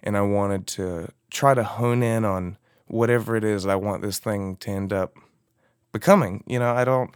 And 0.03 0.17
I 0.17 0.21
wanted 0.21 0.67
to 0.67 1.09
try 1.29 1.53
to 1.53 1.63
hone 1.63 2.03
in 2.03 2.25
on 2.25 2.57
whatever 2.87 3.35
it 3.35 3.43
is 3.43 3.65
I 3.65 3.75
want 3.75 4.01
this 4.01 4.19
thing 4.19 4.55
to 4.57 4.69
end 4.69 4.91
up 4.91 5.15
becoming. 5.91 6.43
You 6.47 6.59
know, 6.59 6.73
I 6.73 6.83
don't, 6.83 7.11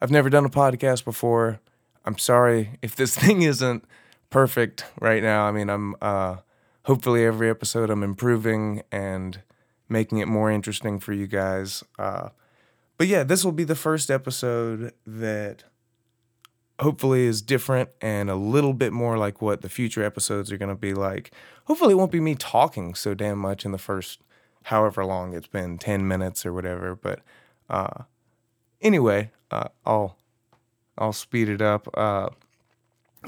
I've 0.00 0.10
never 0.10 0.30
done 0.30 0.44
a 0.44 0.50
podcast 0.50 1.04
before. 1.04 1.60
I'm 2.04 2.18
sorry 2.18 2.78
if 2.82 2.96
this 2.96 3.16
thing 3.18 3.42
isn't 3.42 3.84
perfect 4.30 4.84
right 5.00 5.22
now. 5.22 5.44
I 5.44 5.52
mean, 5.52 5.68
I'm, 5.68 5.94
uh, 6.00 6.36
hopefully 6.84 7.24
every 7.24 7.50
episode 7.50 7.90
I'm 7.90 8.02
improving 8.02 8.82
and 8.90 9.42
making 9.88 10.18
it 10.18 10.28
more 10.28 10.50
interesting 10.50 10.98
for 11.00 11.12
you 11.12 11.26
guys. 11.26 11.82
Uh, 11.98 12.30
but 12.96 13.06
yeah, 13.08 13.24
this 13.24 13.44
will 13.44 13.52
be 13.52 13.64
the 13.64 13.74
first 13.74 14.10
episode 14.10 14.92
that 15.06 15.64
hopefully 16.80 17.26
is 17.26 17.42
different 17.42 17.90
and 18.00 18.30
a 18.30 18.34
little 18.34 18.72
bit 18.72 18.92
more 18.92 19.18
like 19.18 19.42
what 19.42 19.60
the 19.62 19.68
future 19.68 20.02
episodes 20.02 20.50
are 20.50 20.56
going 20.56 20.68
to 20.68 20.74
be 20.74 20.94
like. 20.94 21.30
Hopefully, 21.64 21.92
it 21.92 21.96
won't 21.96 22.12
be 22.12 22.20
me 22.20 22.34
talking 22.34 22.94
so 22.94 23.14
damn 23.14 23.38
much 23.38 23.64
in 23.64 23.72
the 23.72 23.78
first 23.78 24.20
however 24.64 25.04
long 25.04 25.32
it's 25.32 25.46
been 25.46 25.78
10 25.78 26.06
minutes 26.06 26.44
or 26.44 26.52
whatever. 26.52 26.94
But 26.94 27.20
uh, 27.68 28.04
anyway, 28.80 29.30
uh, 29.50 29.68
I'll 29.84 30.16
I'll 30.98 31.12
speed 31.12 31.48
it 31.48 31.62
up. 31.62 31.88
Uh, 31.94 32.30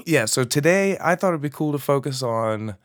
yeah, 0.05 0.25
so 0.25 0.43
today 0.43 0.97
I 1.01 1.15
thought 1.15 1.29
it'd 1.29 1.41
be 1.41 1.49
cool 1.49 1.71
to 1.71 1.79
focus 1.79 2.23
on 2.23 2.75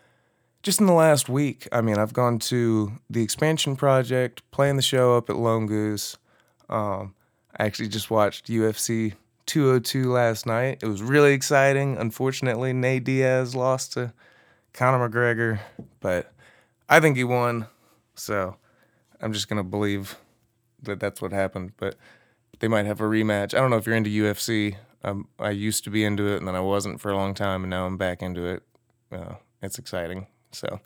just 0.62 0.80
in 0.80 0.86
the 0.86 0.92
last 0.92 1.28
week. 1.28 1.68
I 1.72 1.80
mean, 1.80 1.98
I've 1.98 2.12
gone 2.12 2.38
to 2.40 2.92
the 3.08 3.22
expansion 3.22 3.76
project, 3.76 4.42
playing 4.50 4.76
the 4.76 4.82
show 4.82 5.16
up 5.16 5.30
at 5.30 5.36
Lone 5.36 5.66
Goose. 5.66 6.16
Um, 6.68 7.14
I 7.56 7.64
actually 7.64 7.88
just 7.88 8.10
watched 8.10 8.46
UFC 8.46 9.14
202 9.46 10.12
last 10.12 10.46
night. 10.46 10.80
It 10.82 10.86
was 10.86 11.02
really 11.02 11.32
exciting. 11.32 11.96
Unfortunately, 11.96 12.72
Nate 12.72 13.04
Diaz 13.04 13.54
lost 13.54 13.94
to 13.94 14.12
Conor 14.74 15.08
McGregor, 15.08 15.60
but 16.00 16.32
I 16.88 17.00
think 17.00 17.16
he 17.16 17.24
won. 17.24 17.66
So 18.14 18.56
I'm 19.20 19.32
just 19.32 19.48
gonna 19.48 19.64
believe 19.64 20.16
that 20.82 21.00
that's 21.00 21.22
what 21.22 21.32
happened. 21.32 21.72
But 21.78 21.96
they 22.60 22.68
might 22.68 22.86
have 22.86 23.00
a 23.00 23.04
rematch. 23.04 23.54
I 23.54 23.58
don't 23.58 23.70
know 23.70 23.76
if 23.76 23.86
you're 23.86 23.96
into 23.96 24.10
UFC. 24.10 24.76
Um, 25.04 25.28
I 25.38 25.50
used 25.50 25.84
to 25.84 25.90
be 25.90 26.04
into 26.04 26.26
it, 26.26 26.38
and 26.38 26.48
then 26.48 26.56
I 26.56 26.60
wasn't 26.60 27.00
for 27.00 27.10
a 27.10 27.16
long 27.16 27.34
time, 27.34 27.62
and 27.62 27.70
now 27.70 27.86
I'm 27.86 27.96
back 27.96 28.22
into 28.22 28.44
it. 28.46 28.62
Uh, 29.12 29.34
it's 29.62 29.78
exciting. 29.78 30.26
So, 30.52 30.80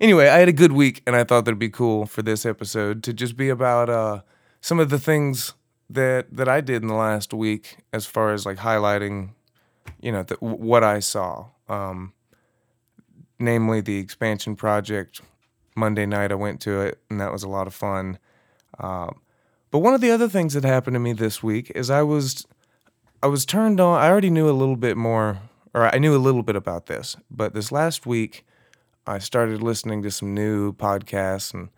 anyway, 0.00 0.28
I 0.28 0.38
had 0.38 0.48
a 0.48 0.52
good 0.52 0.72
week, 0.72 1.02
and 1.06 1.16
I 1.16 1.24
thought 1.24 1.44
that'd 1.44 1.58
be 1.58 1.68
cool 1.68 2.06
for 2.06 2.22
this 2.22 2.46
episode 2.46 3.02
to 3.04 3.12
just 3.12 3.36
be 3.36 3.48
about 3.48 3.90
uh, 3.90 4.20
some 4.60 4.78
of 4.78 4.90
the 4.90 4.98
things 4.98 5.54
that 5.90 6.34
that 6.36 6.48
I 6.48 6.60
did 6.60 6.82
in 6.82 6.88
the 6.88 6.94
last 6.94 7.32
week, 7.32 7.78
as 7.92 8.06
far 8.06 8.32
as 8.32 8.46
like 8.46 8.58
highlighting, 8.58 9.30
you 10.00 10.12
know, 10.12 10.22
the, 10.22 10.36
what 10.36 10.84
I 10.84 11.00
saw. 11.00 11.46
Um, 11.68 12.12
namely, 13.38 13.80
the 13.80 13.98
expansion 13.98 14.56
project. 14.56 15.20
Monday 15.78 16.06
night, 16.06 16.32
I 16.32 16.36
went 16.36 16.60
to 16.62 16.80
it, 16.80 16.98
and 17.10 17.20
that 17.20 17.32
was 17.32 17.42
a 17.42 17.48
lot 17.48 17.66
of 17.66 17.74
fun. 17.74 18.18
Um, 18.78 19.20
but 19.76 19.80
one 19.80 19.92
of 19.92 20.00
the 20.00 20.10
other 20.10 20.26
things 20.26 20.54
that 20.54 20.64
happened 20.64 20.94
to 20.94 21.00
me 21.00 21.12
this 21.12 21.42
week 21.42 21.70
is 21.74 21.90
I 21.90 22.00
was 22.00 22.46
I 23.22 23.26
was 23.26 23.44
turned 23.44 23.78
on. 23.78 24.00
I 24.00 24.08
already 24.08 24.30
knew 24.30 24.48
a 24.48 24.56
little 24.56 24.74
bit 24.74 24.96
more, 24.96 25.38
or 25.74 25.94
I 25.94 25.98
knew 25.98 26.16
a 26.16 26.24
little 26.26 26.42
bit 26.42 26.56
about 26.56 26.86
this, 26.86 27.14
but 27.30 27.52
this 27.52 27.70
last 27.70 28.06
week 28.06 28.46
I 29.06 29.18
started 29.18 29.62
listening 29.62 30.02
to 30.04 30.10
some 30.10 30.32
new 30.32 30.72
podcasts 30.72 31.52
and 31.52 31.68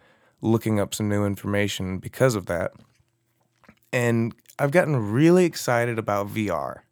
looking 0.41 0.79
up 0.79 0.95
some 0.95 1.09
new 1.09 1.27
information 1.27 1.99
because 1.99 2.37
of 2.37 2.47
that. 2.47 2.71
And 3.93 4.33
I've 4.61 4.71
gotten 4.71 5.11
really 5.11 5.45
excited 5.45 5.99
about 5.99 6.29
VR. 6.29 6.83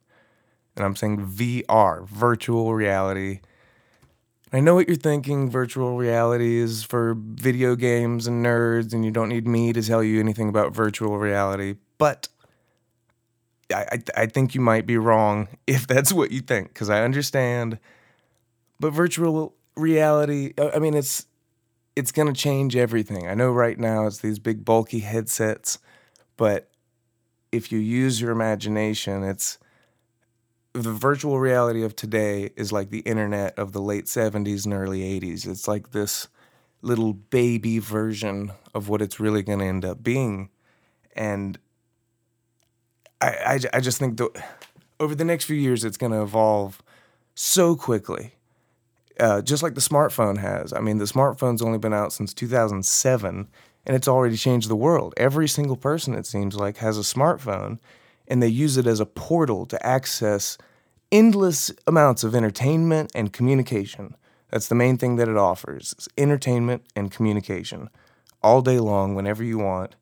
And 0.74 0.84
I'm 0.84 0.96
saying 0.96 1.24
VR, 1.24 2.04
virtual 2.08 2.74
reality. 2.74 3.42
I 4.52 4.60
know 4.60 4.74
what 4.74 4.86
you're 4.86 4.96
thinking. 4.96 5.50
Virtual 5.50 5.96
reality 5.96 6.58
is 6.58 6.84
for 6.84 7.14
video 7.18 7.74
games 7.74 8.26
and 8.26 8.44
nerds, 8.44 8.92
and 8.92 9.04
you 9.04 9.10
don't 9.10 9.28
need 9.28 9.46
me 9.46 9.72
to 9.72 9.82
tell 9.82 10.02
you 10.02 10.20
anything 10.20 10.48
about 10.48 10.74
virtual 10.74 11.18
reality. 11.18 11.76
But 11.98 12.28
I, 13.74 13.86
I, 13.92 14.02
I 14.22 14.26
think 14.26 14.54
you 14.54 14.60
might 14.60 14.86
be 14.86 14.96
wrong 14.98 15.48
if 15.66 15.86
that's 15.86 16.12
what 16.12 16.30
you 16.30 16.40
think, 16.40 16.68
because 16.68 16.90
I 16.90 17.02
understand. 17.02 17.78
But 18.78 18.92
virtual 18.92 19.54
reality, 19.76 20.52
I 20.58 20.78
mean, 20.78 20.94
it's 20.94 21.26
it's 21.96 22.12
gonna 22.12 22.34
change 22.34 22.76
everything. 22.76 23.26
I 23.26 23.34
know 23.34 23.50
right 23.50 23.78
now 23.78 24.06
it's 24.06 24.18
these 24.18 24.38
big 24.38 24.64
bulky 24.64 25.00
headsets, 25.00 25.78
but 26.36 26.68
if 27.50 27.72
you 27.72 27.78
use 27.78 28.20
your 28.20 28.30
imagination, 28.30 29.24
it's 29.24 29.58
the 30.82 30.92
virtual 30.92 31.38
reality 31.38 31.82
of 31.82 31.96
today 31.96 32.50
is 32.56 32.72
like 32.72 32.90
the 32.90 33.00
internet 33.00 33.58
of 33.58 33.72
the 33.72 33.80
late 33.80 34.06
70s 34.06 34.64
and 34.64 34.74
early 34.74 35.00
80s. 35.00 35.46
It's 35.46 35.66
like 35.66 35.92
this 35.92 36.28
little 36.82 37.14
baby 37.14 37.78
version 37.78 38.52
of 38.74 38.88
what 38.88 39.00
it's 39.00 39.18
really 39.18 39.42
going 39.42 39.60
to 39.60 39.64
end 39.64 39.84
up 39.84 40.02
being. 40.02 40.50
And 41.14 41.58
I, 43.20 43.28
I, 43.28 43.60
I 43.74 43.80
just 43.80 43.98
think 43.98 44.18
that 44.18 44.30
over 45.00 45.14
the 45.14 45.24
next 45.24 45.44
few 45.44 45.56
years, 45.56 45.84
it's 45.84 45.96
going 45.96 46.12
to 46.12 46.22
evolve 46.22 46.82
so 47.34 47.74
quickly, 47.74 48.34
uh, 49.18 49.42
just 49.42 49.62
like 49.62 49.74
the 49.74 49.80
smartphone 49.80 50.38
has. 50.38 50.72
I 50.72 50.80
mean, 50.80 50.98
the 50.98 51.04
smartphone's 51.04 51.62
only 51.62 51.78
been 51.78 51.94
out 51.94 52.12
since 52.12 52.34
2007, 52.34 53.48
and 53.86 53.96
it's 53.96 54.08
already 54.08 54.36
changed 54.36 54.68
the 54.68 54.76
world. 54.76 55.14
Every 55.16 55.48
single 55.48 55.76
person, 55.76 56.14
it 56.14 56.26
seems 56.26 56.54
like, 56.54 56.78
has 56.78 56.98
a 56.98 57.02
smartphone 57.02 57.78
and 58.28 58.42
they 58.42 58.48
use 58.48 58.76
it 58.76 58.86
as 58.86 59.00
a 59.00 59.06
portal 59.06 59.66
to 59.66 59.86
access 59.86 60.58
endless 61.12 61.70
amounts 61.86 62.24
of 62.24 62.34
entertainment 62.34 63.12
and 63.14 63.32
communication. 63.32 64.16
That's 64.50 64.68
the 64.68 64.74
main 64.74 64.96
thing 64.96 65.16
that 65.16 65.28
it 65.28 65.36
offers 65.36 65.94
is 65.98 66.08
entertainment 66.16 66.82
and 66.94 67.10
communication 67.10 67.90
all 68.42 68.62
day 68.62 68.78
long, 68.78 69.14
whenever 69.14 69.42
you 69.42 69.58
want. 69.58 69.96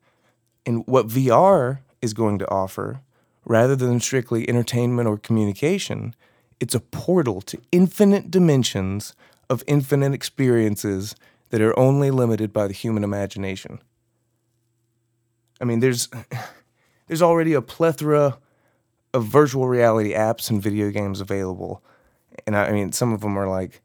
And 0.66 0.86
what 0.86 1.08
VR 1.08 1.80
is 2.02 2.12
going 2.12 2.38
to 2.38 2.50
offer, 2.50 3.00
rather 3.44 3.76
than 3.76 4.00
strictly 4.00 4.48
entertainment 4.48 5.08
or 5.08 5.16
communication, 5.16 6.14
it's 6.60 6.74
a 6.74 6.80
portal 6.80 7.40
to 7.42 7.60
infinite 7.72 8.30
dimensions 8.30 9.14
of 9.50 9.64
infinite 9.66 10.12
experiences 10.14 11.14
that 11.50 11.60
are 11.60 11.78
only 11.78 12.10
limited 12.10 12.52
by 12.52 12.66
the 12.66 12.72
human 12.72 13.04
imagination. 13.04 13.80
I 15.60 15.64
mean, 15.64 15.80
there's 15.80 16.08
there's 17.06 17.22
already 17.22 17.52
a 17.52 17.62
plethora 17.62 18.38
of 19.12 19.24
virtual 19.24 19.68
reality 19.68 20.12
apps 20.12 20.50
and 20.50 20.62
video 20.62 20.90
games 20.90 21.20
available. 21.20 21.82
And 22.46 22.56
I, 22.56 22.66
I 22.66 22.72
mean, 22.72 22.92
some 22.92 23.12
of 23.12 23.20
them 23.20 23.38
are 23.38 23.48
like 23.48 23.80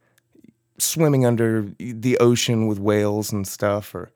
swimming 0.77 1.25
under 1.25 1.71
the 1.77 2.17
ocean 2.17 2.67
with 2.67 2.79
whales 2.79 3.31
and 3.31 3.47
stuff, 3.47 3.93
or 3.93 4.11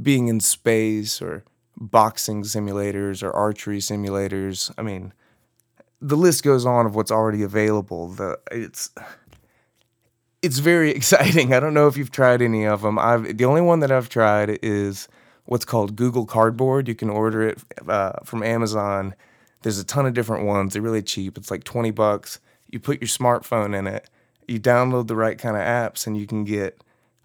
being 0.00 0.28
in 0.28 0.40
space, 0.40 1.20
or 1.20 1.44
boxing 1.76 2.42
simulators, 2.42 3.22
or 3.22 3.32
archery 3.32 3.78
simulators. 3.78 4.72
I 4.78 4.82
mean, 4.82 5.12
the 6.00 6.16
list 6.16 6.42
goes 6.42 6.64
on 6.64 6.86
of 6.86 6.94
what's 6.94 7.10
already 7.10 7.42
available. 7.42 8.08
The 8.08 8.38
it's 8.50 8.90
it's 10.40 10.58
very 10.58 10.90
exciting. 10.96 11.52
I 11.52 11.60
don't 11.60 11.74
know 11.74 11.88
if 11.88 11.96
you've 11.96 12.10
tried 12.10 12.40
any 12.40 12.64
of 12.64 12.82
them. 12.82 12.98
I've 12.98 13.36
the 13.36 13.44
only 13.44 13.60
one 13.60 13.80
that 13.80 13.92
I've 13.92 14.08
tried 14.08 14.58
is 14.62 15.08
what's 15.46 15.64
called 15.64 15.96
Google 15.96 16.26
Cardboard. 16.26 16.88
You 16.88 16.94
can 16.94 17.10
order 17.10 17.48
it 17.48 17.58
uh, 17.88 18.12
from 18.24 18.42
Amazon. 18.42 19.14
There's 19.62 19.78
a 19.78 19.84
ton 19.84 20.06
of 20.06 20.14
different 20.14 20.44
ones. 20.44 20.72
They're 20.72 20.82
really 20.82 21.02
cheap. 21.02 21.36
It's 21.36 21.50
like 21.50 21.64
20 21.64 21.90
bucks. 21.90 22.40
You 22.70 22.80
put 22.80 23.00
your 23.00 23.08
smartphone 23.08 23.76
in 23.76 23.86
it, 23.86 24.10
you 24.48 24.58
download 24.58 25.06
the 25.06 25.16
right 25.16 25.38
kind 25.38 25.56
of 25.56 25.62
apps, 25.62 26.06
and 26.06 26.16
you 26.16 26.26
can 26.26 26.44
get 26.44 26.82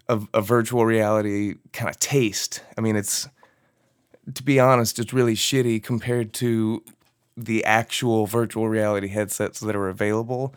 a, 0.08 0.20
a 0.32 0.40
virtual 0.40 0.86
reality 0.86 1.54
kind 1.72 1.88
of 1.88 1.98
taste. 1.98 2.62
I 2.78 2.80
mean, 2.80 2.96
it's, 2.96 3.28
to 4.32 4.42
be 4.42 4.60
honest, 4.60 4.98
it's 4.98 5.12
really 5.12 5.34
shitty 5.34 5.82
compared 5.82 6.32
to 6.34 6.84
the 7.36 7.64
actual 7.64 8.26
virtual 8.26 8.68
reality 8.68 9.08
headsets 9.08 9.60
that 9.60 9.74
are 9.74 9.88
available. 9.88 10.54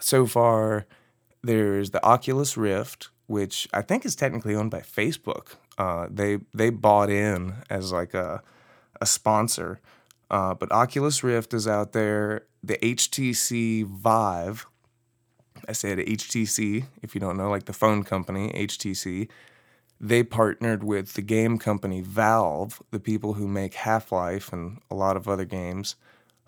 So 0.00 0.26
far, 0.26 0.86
there's 1.42 1.90
the 1.90 2.04
Oculus 2.04 2.56
Rift, 2.56 3.10
which 3.26 3.68
I 3.72 3.82
think 3.82 4.04
is 4.04 4.16
technically 4.16 4.54
owned 4.54 4.70
by 4.70 4.80
Facebook. 4.80 5.56
Uh, 5.78 6.06
they 6.10 6.38
they 6.52 6.70
bought 6.70 7.10
in 7.10 7.54
as 7.70 7.92
like 7.92 8.14
a 8.14 8.42
a 9.00 9.06
sponsor, 9.06 9.80
uh, 10.30 10.54
but 10.54 10.70
Oculus 10.70 11.24
Rift 11.24 11.54
is 11.54 11.66
out 11.66 11.92
there. 11.92 12.44
The 12.62 12.78
HTC 12.78 13.84
Vive, 13.84 14.66
I 15.68 15.72
said 15.72 15.98
HTC 15.98 16.84
if 17.02 17.14
you 17.14 17.20
don't 17.20 17.36
know, 17.36 17.50
like 17.50 17.64
the 17.64 17.72
phone 17.72 18.04
company 18.04 18.50
HTC. 18.50 19.28
They 20.00 20.24
partnered 20.24 20.82
with 20.82 21.14
the 21.14 21.22
game 21.22 21.58
company 21.58 22.00
Valve, 22.00 22.82
the 22.90 22.98
people 22.98 23.34
who 23.34 23.46
make 23.46 23.74
Half 23.74 24.10
Life 24.10 24.52
and 24.52 24.80
a 24.90 24.96
lot 24.96 25.16
of 25.16 25.28
other 25.28 25.44
games. 25.44 25.94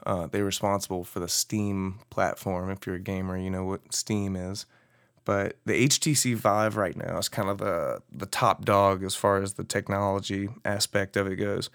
Uh, 0.04 0.26
they're 0.26 0.45
responsible 0.45 1.04
for 1.04 1.21
the 1.21 1.28
Steam 1.28 2.00
platform. 2.11 2.69
If 2.69 2.85
you're 2.85 2.97
a 2.97 3.00
gamer, 3.00 3.38
you 3.38 3.50
know 3.50 3.64
what 3.64 3.95
Steam 3.95 4.35
is. 4.35 4.66
But 5.25 5.57
the 5.64 5.87
HTC 5.88 6.37
Vive 6.37 6.76
right 6.76 6.97
now 6.97 7.19
is 7.19 7.28
kind 7.28 7.49
of 7.49 7.59
the 7.59 8.02
the 8.12 8.26
top 8.26 8.64
dog 8.64 9.02
as 9.02 9.14
far 9.14 9.40
as 9.40 9.54
the 9.54 9.64
technology 9.64 10.49
aspect 10.64 11.16
of 11.16 11.26
it 11.26 11.37
goes. 11.37 11.71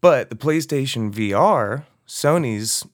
But 0.00 0.30
the 0.30 0.36
PlayStation 0.36 1.12
VR, 1.12 1.84
Sony's 2.06 2.86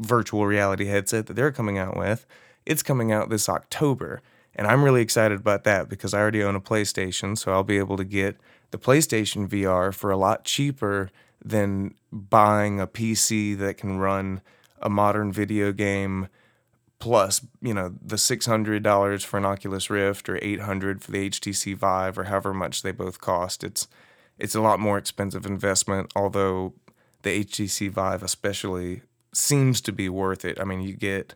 virtual 0.00 0.46
reality 0.46 0.86
headset 0.86 1.26
that 1.26 1.34
they're 1.34 1.52
coming 1.52 1.78
out 1.78 1.96
with, 1.96 2.26
it's 2.66 2.82
coming 2.82 3.12
out 3.12 3.30
this 3.30 3.48
October. 3.48 4.22
And 4.56 4.66
I'm 4.66 4.84
really 4.84 5.02
excited 5.02 5.40
about 5.40 5.64
that 5.64 5.88
because 5.88 6.14
I 6.14 6.20
already 6.20 6.42
own 6.42 6.54
a 6.54 6.60
PlayStation, 6.60 7.36
so 7.36 7.52
I'll 7.52 7.64
be 7.64 7.78
able 7.78 7.96
to 7.96 8.04
get 8.04 8.36
the 8.70 8.78
PlayStation 8.78 9.48
VR 9.48 9.92
for 9.92 10.10
a 10.10 10.16
lot 10.16 10.44
cheaper 10.44 11.10
than 11.44 11.94
buying 12.12 12.80
a 12.80 12.86
PC 12.86 13.56
that 13.58 13.76
can 13.76 13.98
run 13.98 14.40
a 14.80 14.88
modern 14.88 15.32
video 15.32 15.72
game 15.72 16.28
plus 16.98 17.44
you 17.60 17.74
know 17.74 17.94
the 18.00 18.16
$600 18.16 19.24
for 19.24 19.38
an 19.38 19.44
Oculus 19.44 19.90
Rift 19.90 20.28
or 20.28 20.38
800 20.40 21.02
for 21.02 21.10
the 21.10 21.30
HTC 21.30 21.76
Vive 21.76 22.18
or 22.18 22.24
however 22.24 22.54
much 22.54 22.82
they 22.82 22.92
both 22.92 23.20
cost 23.20 23.64
it's 23.64 23.88
it's 24.38 24.54
a 24.54 24.60
lot 24.60 24.80
more 24.80 24.98
expensive 24.98 25.46
investment 25.46 26.12
although 26.16 26.74
the 27.22 27.44
HTC 27.44 27.90
Vive 27.90 28.22
especially 28.22 29.02
seems 29.32 29.80
to 29.80 29.92
be 29.92 30.08
worth 30.08 30.44
it. 30.44 30.60
I 30.60 30.64
mean 30.64 30.80
you 30.80 30.94
get 30.94 31.34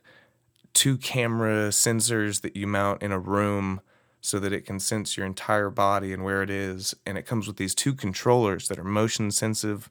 two 0.73 0.97
camera 0.97 1.69
sensors 1.69 2.41
that 2.41 2.55
you 2.55 2.67
mount 2.67 3.03
in 3.03 3.11
a 3.11 3.19
room 3.19 3.81
so 4.21 4.39
that 4.39 4.53
it 4.53 4.65
can 4.65 4.79
sense 4.79 5.17
your 5.17 5.25
entire 5.25 5.69
body 5.69 6.13
and 6.13 6.23
where 6.23 6.41
it 6.41 6.49
is 6.49 6.95
and 7.05 7.17
it 7.17 7.25
comes 7.25 7.47
with 7.47 7.57
these 7.57 7.75
two 7.75 7.93
controllers 7.93 8.67
that 8.67 8.79
are 8.79 8.83
motion 8.83 9.31
sensitive 9.31 9.89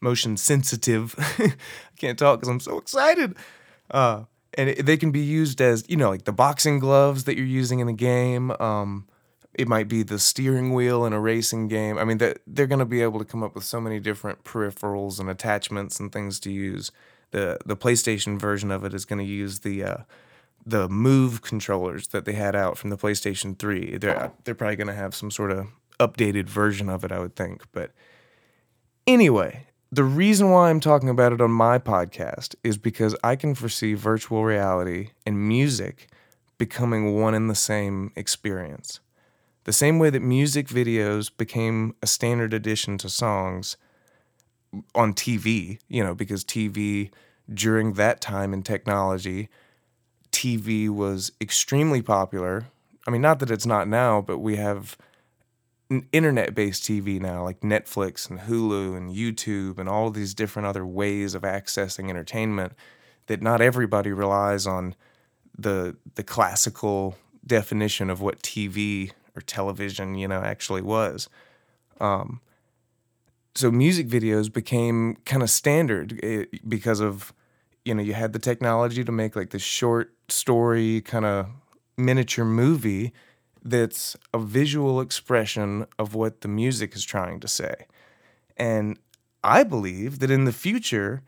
motion 0.00 0.36
sensitive 0.36 1.14
I 1.38 1.54
can't 1.96 2.18
talk 2.18 2.40
cuz 2.40 2.48
I'm 2.48 2.60
so 2.60 2.78
excited. 2.78 3.36
Uh 3.90 4.24
and 4.56 4.70
it, 4.70 4.86
they 4.86 4.96
can 4.96 5.10
be 5.10 5.20
used 5.20 5.60
as 5.60 5.84
you 5.88 5.96
know 5.96 6.10
like 6.10 6.24
the 6.24 6.32
boxing 6.32 6.78
gloves 6.78 7.24
that 7.24 7.36
you're 7.36 7.46
using 7.46 7.80
in 7.80 7.86
the 7.86 7.92
game 7.92 8.50
um, 8.60 9.06
it 9.54 9.68
might 9.68 9.88
be 9.88 10.02
the 10.02 10.18
steering 10.18 10.72
wheel 10.72 11.04
in 11.04 11.12
a 11.12 11.20
racing 11.20 11.68
game. 11.68 11.96
I 11.96 12.04
mean 12.04 12.18
that 12.18 12.38
they're 12.46 12.66
going 12.66 12.80
to 12.80 12.84
be 12.84 13.02
able 13.02 13.20
to 13.20 13.24
come 13.24 13.42
up 13.42 13.54
with 13.54 13.64
so 13.64 13.80
many 13.80 14.00
different 14.00 14.44
peripherals 14.44 15.20
and 15.20 15.30
attachments 15.30 16.00
and 16.00 16.12
things 16.12 16.40
to 16.40 16.50
use. 16.50 16.90
The 17.30 17.58
the 17.64 17.76
playstation 17.76 18.38
version 18.38 18.70
of 18.70 18.84
it 18.84 18.94
is 18.94 19.04
going 19.04 19.20
to 19.20 19.24
use 19.24 19.60
the 19.60 19.84
uh, 19.84 19.96
the 20.66 20.88
move 20.88 21.42
controllers 21.42 22.08
that 22.08 22.24
they 22.24 22.32
had 22.32 22.56
out 22.56 22.78
from 22.78 22.90
the 22.90 22.96
playstation 22.96 23.58
3 23.58 23.98
they're 23.98 24.32
they're 24.44 24.54
probably 24.54 24.76
going 24.76 24.86
to 24.86 24.94
have 24.94 25.14
some 25.14 25.30
sort 25.30 25.50
of 25.50 25.66
updated 26.00 26.44
version 26.44 26.88
of 26.88 27.04
it 27.04 27.12
i 27.12 27.18
would 27.18 27.36
think 27.36 27.62
but 27.72 27.90
anyway 29.06 29.66
the 29.94 30.02
reason 30.02 30.50
why 30.50 30.70
I'm 30.70 30.80
talking 30.80 31.08
about 31.08 31.32
it 31.32 31.40
on 31.40 31.52
my 31.52 31.78
podcast 31.78 32.56
is 32.64 32.76
because 32.76 33.14
I 33.22 33.36
can 33.36 33.54
foresee 33.54 33.94
virtual 33.94 34.44
reality 34.44 35.10
and 35.24 35.46
music 35.46 36.08
becoming 36.58 37.20
one 37.20 37.32
and 37.32 37.48
the 37.48 37.54
same 37.54 38.10
experience. 38.16 38.98
The 39.64 39.72
same 39.72 40.00
way 40.00 40.10
that 40.10 40.20
music 40.20 40.66
videos 40.66 41.30
became 41.36 41.94
a 42.02 42.08
standard 42.08 42.52
addition 42.52 42.98
to 42.98 43.08
songs 43.08 43.76
on 44.96 45.14
TV, 45.14 45.78
you 45.88 46.02
know, 46.02 46.14
because 46.14 46.44
TV 46.44 47.10
during 47.52 47.92
that 47.92 48.20
time 48.20 48.52
in 48.52 48.64
technology, 48.64 49.48
TV 50.32 50.88
was 50.88 51.30
extremely 51.40 52.02
popular. 52.02 52.66
I 53.06 53.12
mean, 53.12 53.22
not 53.22 53.38
that 53.38 53.50
it's 53.50 53.66
not 53.66 53.86
now, 53.86 54.20
but 54.20 54.38
we 54.38 54.56
have 54.56 54.96
internet 56.12 56.54
based 56.54 56.84
TV 56.84 57.20
now, 57.20 57.42
like 57.42 57.60
Netflix 57.60 58.28
and 58.28 58.40
Hulu 58.40 58.96
and 58.96 59.14
YouTube 59.14 59.78
and 59.78 59.88
all 59.88 60.10
these 60.10 60.34
different 60.34 60.66
other 60.66 60.84
ways 60.86 61.34
of 61.34 61.42
accessing 61.42 62.10
entertainment, 62.10 62.72
that 63.26 63.42
not 63.42 63.60
everybody 63.60 64.12
relies 64.12 64.66
on 64.66 64.94
the 65.56 65.96
the 66.14 66.22
classical 66.22 67.16
definition 67.46 68.10
of 68.10 68.20
what 68.20 68.42
TV 68.42 69.12
or 69.36 69.42
television, 69.42 70.14
you 70.14 70.28
know, 70.28 70.40
actually 70.40 70.82
was. 70.82 71.28
Um, 72.00 72.40
so 73.54 73.70
music 73.70 74.08
videos 74.08 74.52
became 74.52 75.16
kind 75.24 75.42
of 75.42 75.50
standard 75.50 76.18
eh, 76.22 76.44
because 76.66 77.00
of 77.00 77.32
you 77.84 77.94
know 77.94 78.02
you 78.02 78.14
had 78.14 78.32
the 78.32 78.38
technology 78.38 79.04
to 79.04 79.12
make 79.12 79.36
like 79.36 79.50
this 79.50 79.62
short 79.62 80.12
story 80.28 81.00
kind 81.02 81.24
of 81.24 81.46
miniature 81.96 82.44
movie 82.44 83.12
that's 83.64 84.16
a 84.32 84.38
visual 84.38 85.00
expression 85.00 85.86
of 85.98 86.14
what 86.14 86.42
the 86.42 86.48
music 86.48 86.94
is 86.94 87.04
trying 87.04 87.40
to 87.40 87.48
say. 87.48 87.86
And 88.56 88.98
I 89.42 89.64
believe 89.64 90.18
that 90.20 90.30
in 90.30 90.44
the 90.44 90.52
future, 90.52 91.22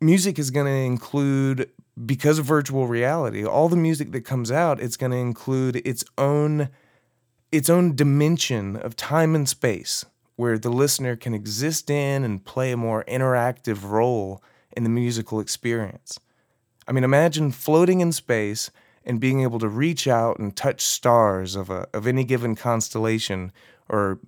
music 0.00 0.38
is 0.38 0.50
going 0.50 0.66
to 0.66 0.72
include, 0.72 1.70
because 2.04 2.38
of 2.38 2.44
virtual 2.44 2.86
reality, 2.86 3.44
all 3.44 3.68
the 3.68 3.76
music 3.76 4.12
that 4.12 4.22
comes 4.22 4.50
out, 4.50 4.80
it's 4.80 4.96
going 4.96 5.12
to 5.12 5.18
include 5.18 5.76
its 5.84 6.04
own 6.18 6.68
its 7.52 7.68
own 7.68 7.96
dimension 7.96 8.76
of 8.76 8.94
time 8.94 9.34
and 9.34 9.48
space 9.48 10.04
where 10.36 10.56
the 10.56 10.70
listener 10.70 11.16
can 11.16 11.34
exist 11.34 11.90
in 11.90 12.22
and 12.22 12.44
play 12.44 12.70
a 12.70 12.76
more 12.76 13.04
interactive 13.08 13.82
role 13.82 14.40
in 14.76 14.84
the 14.84 14.88
musical 14.88 15.40
experience. 15.40 16.20
I 16.86 16.92
mean, 16.92 17.04
imagine 17.04 17.50
floating 17.50 18.00
in 18.00 18.12
space 18.12 18.70
and 19.04 19.20
being 19.20 19.42
able 19.42 19.58
to 19.58 19.68
reach 19.68 20.06
out 20.06 20.38
and 20.38 20.56
touch 20.56 20.82
stars 20.82 21.56
of 21.56 21.70
a 21.70 21.86
of 21.92 22.06
any 22.06 22.24
given 22.24 22.54
constellation 22.54 23.52
or 23.88 24.18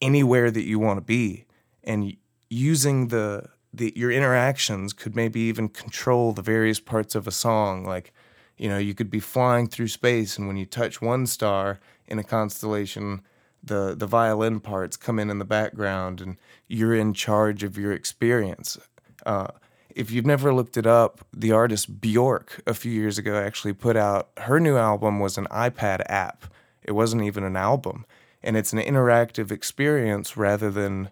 anywhere 0.00 0.50
that 0.50 0.64
you 0.64 0.78
want 0.78 0.96
to 0.96 1.04
be. 1.04 1.44
And 1.84 2.16
using 2.48 3.08
the 3.08 3.48
the 3.72 3.92
your 3.94 4.10
interactions 4.10 4.92
could 4.92 5.14
maybe 5.14 5.40
even 5.40 5.68
control 5.68 6.32
the 6.32 6.42
various 6.42 6.80
parts 6.80 7.14
of 7.14 7.26
a 7.26 7.32
song. 7.32 7.84
Like 7.84 8.12
you 8.56 8.68
know 8.68 8.78
you 8.78 8.94
could 8.94 9.10
be 9.10 9.20
flying 9.20 9.68
through 9.68 9.88
space 9.88 10.38
and 10.38 10.46
when 10.46 10.56
you 10.56 10.66
touch 10.66 11.00
one 11.02 11.26
star 11.26 11.78
in 12.06 12.18
a 12.18 12.24
constellation 12.24 13.22
the 13.62 13.94
the 13.96 14.06
violin 14.06 14.60
parts 14.60 14.96
come 14.96 15.18
in 15.18 15.30
in 15.30 15.38
the 15.38 15.44
background 15.44 16.20
and 16.20 16.36
you're 16.66 16.94
in 16.94 17.12
charge 17.12 17.62
of 17.62 17.76
your 17.76 17.92
experience. 17.92 18.78
Uh, 19.26 19.48
if 19.94 20.10
you've 20.10 20.26
never 20.26 20.52
looked 20.52 20.76
it 20.76 20.86
up, 20.86 21.26
the 21.32 21.52
artist 21.52 22.00
Bjork 22.00 22.62
a 22.66 22.74
few 22.74 22.92
years 22.92 23.18
ago 23.18 23.36
actually 23.36 23.72
put 23.72 23.96
out 23.96 24.30
her 24.38 24.60
new 24.60 24.76
album 24.76 25.20
was 25.20 25.38
an 25.38 25.46
iPad 25.46 26.02
app. 26.08 26.44
It 26.82 26.92
wasn't 26.92 27.22
even 27.22 27.44
an 27.44 27.56
album, 27.56 28.06
and 28.42 28.56
it's 28.56 28.72
an 28.72 28.78
interactive 28.78 29.50
experience 29.50 30.36
rather 30.36 30.70
than 30.70 31.10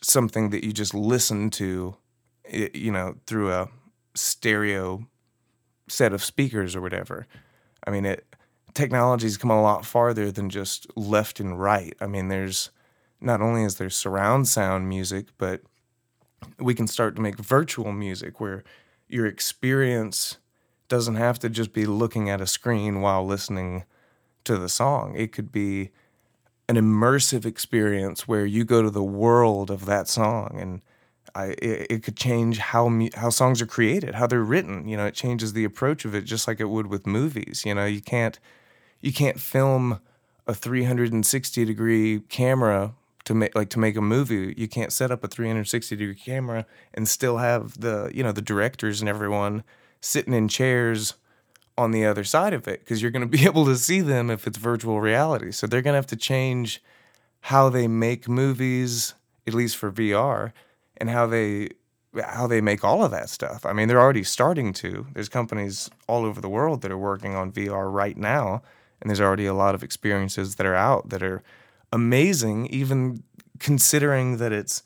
something 0.00 0.50
that 0.50 0.64
you 0.64 0.72
just 0.72 0.94
listen 0.94 1.50
to 1.50 1.96
you 2.52 2.90
know, 2.90 3.16
through 3.26 3.52
a 3.52 3.68
stereo 4.14 5.06
set 5.88 6.12
of 6.12 6.22
speakers 6.22 6.74
or 6.74 6.80
whatever. 6.80 7.26
I 7.86 7.90
mean, 7.90 8.04
it 8.04 8.26
technology's 8.74 9.36
come 9.36 9.50
a 9.50 9.62
lot 9.62 9.84
farther 9.84 10.30
than 10.30 10.48
just 10.48 10.86
left 10.96 11.40
and 11.40 11.60
right. 11.60 11.94
I 12.00 12.06
mean, 12.06 12.28
there's 12.28 12.70
not 13.20 13.40
only 13.40 13.64
is 13.64 13.76
there 13.76 13.90
surround 13.90 14.48
sound 14.48 14.88
music, 14.88 15.26
but 15.38 15.62
we 16.58 16.74
can 16.74 16.86
start 16.86 17.16
to 17.16 17.22
make 17.22 17.36
virtual 17.36 17.92
music 17.92 18.40
where 18.40 18.64
your 19.08 19.26
experience 19.26 20.38
doesn't 20.88 21.16
have 21.16 21.38
to 21.38 21.48
just 21.48 21.72
be 21.72 21.86
looking 21.86 22.28
at 22.28 22.40
a 22.40 22.46
screen 22.46 23.00
while 23.00 23.24
listening 23.24 23.84
to 24.44 24.56
the 24.56 24.68
song. 24.68 25.14
It 25.16 25.32
could 25.32 25.52
be 25.52 25.90
an 26.68 26.76
immersive 26.76 27.44
experience 27.44 28.28
where 28.28 28.46
you 28.46 28.64
go 28.64 28.82
to 28.82 28.90
the 28.90 29.02
world 29.02 29.70
of 29.70 29.86
that 29.86 30.08
song 30.08 30.56
and 30.60 30.82
I, 31.34 31.54
it, 31.58 31.86
it 31.90 32.02
could 32.02 32.16
change 32.16 32.58
how 32.58 32.90
how 33.14 33.30
songs 33.30 33.62
are 33.62 33.66
created, 33.66 34.16
how 34.16 34.26
they're 34.26 34.42
written. 34.42 34.88
You 34.88 34.96
know, 34.96 35.06
it 35.06 35.14
changes 35.14 35.52
the 35.52 35.64
approach 35.64 36.04
of 36.04 36.14
it, 36.14 36.22
just 36.22 36.48
like 36.48 36.60
it 36.60 36.68
would 36.68 36.88
with 36.88 37.06
movies. 37.06 37.62
You 37.64 37.74
know, 37.74 37.86
you 37.86 38.00
can't 38.00 38.38
you 39.00 39.12
can't 39.12 39.38
film 39.38 40.00
a 40.46 40.54
360 40.54 41.64
degree 41.64 42.20
camera 42.28 42.94
to 43.30 43.34
make 43.34 43.54
like 43.54 43.70
to 43.70 43.78
make 43.78 43.96
a 43.96 44.00
movie. 44.00 44.54
You 44.56 44.66
can't 44.66 44.92
set 44.92 45.12
up 45.12 45.22
a 45.22 45.28
360 45.28 45.94
degree 45.94 46.16
camera 46.16 46.66
and 46.92 47.08
still 47.08 47.38
have 47.38 47.80
the 47.80 48.10
you 48.12 48.24
know 48.24 48.32
the 48.32 48.42
directors 48.42 49.00
and 49.00 49.08
everyone 49.08 49.62
sitting 50.00 50.34
in 50.34 50.48
chairs 50.48 51.14
on 51.78 51.92
the 51.92 52.04
other 52.04 52.24
side 52.24 52.52
of 52.52 52.66
it 52.66 52.80
because 52.80 53.00
you're 53.00 53.12
going 53.12 53.22
to 53.30 53.38
be 53.38 53.44
able 53.44 53.64
to 53.66 53.76
see 53.76 54.00
them 54.00 54.30
if 54.30 54.48
it's 54.48 54.58
virtual 54.58 55.00
reality. 55.00 55.52
So 55.52 55.68
they're 55.68 55.80
going 55.80 55.92
to 55.92 55.98
have 55.98 56.08
to 56.08 56.16
change 56.16 56.82
how 57.42 57.68
they 57.68 57.86
make 57.86 58.28
movies, 58.28 59.14
at 59.46 59.54
least 59.54 59.76
for 59.76 59.92
VR, 59.92 60.52
and 60.96 61.08
how 61.08 61.28
they 61.28 61.68
how 62.24 62.48
they 62.48 62.60
make 62.60 62.82
all 62.82 63.04
of 63.04 63.12
that 63.12 63.30
stuff. 63.30 63.64
I 63.64 63.72
mean, 63.72 63.86
they're 63.86 64.00
already 64.00 64.24
starting 64.24 64.72
to. 64.72 65.06
There's 65.14 65.28
companies 65.28 65.88
all 66.08 66.24
over 66.24 66.40
the 66.40 66.48
world 66.48 66.82
that 66.82 66.90
are 66.90 66.98
working 66.98 67.36
on 67.36 67.52
VR 67.52 67.92
right 67.92 68.16
now, 68.16 68.62
and 69.00 69.08
there's 69.08 69.20
already 69.20 69.46
a 69.46 69.54
lot 69.54 69.76
of 69.76 69.84
experiences 69.84 70.56
that 70.56 70.66
are 70.66 70.74
out 70.74 71.10
that 71.10 71.22
are 71.22 71.44
amazing, 71.92 72.66
even 72.66 73.22
considering 73.58 74.38
that 74.38 74.52
it's 74.52 74.82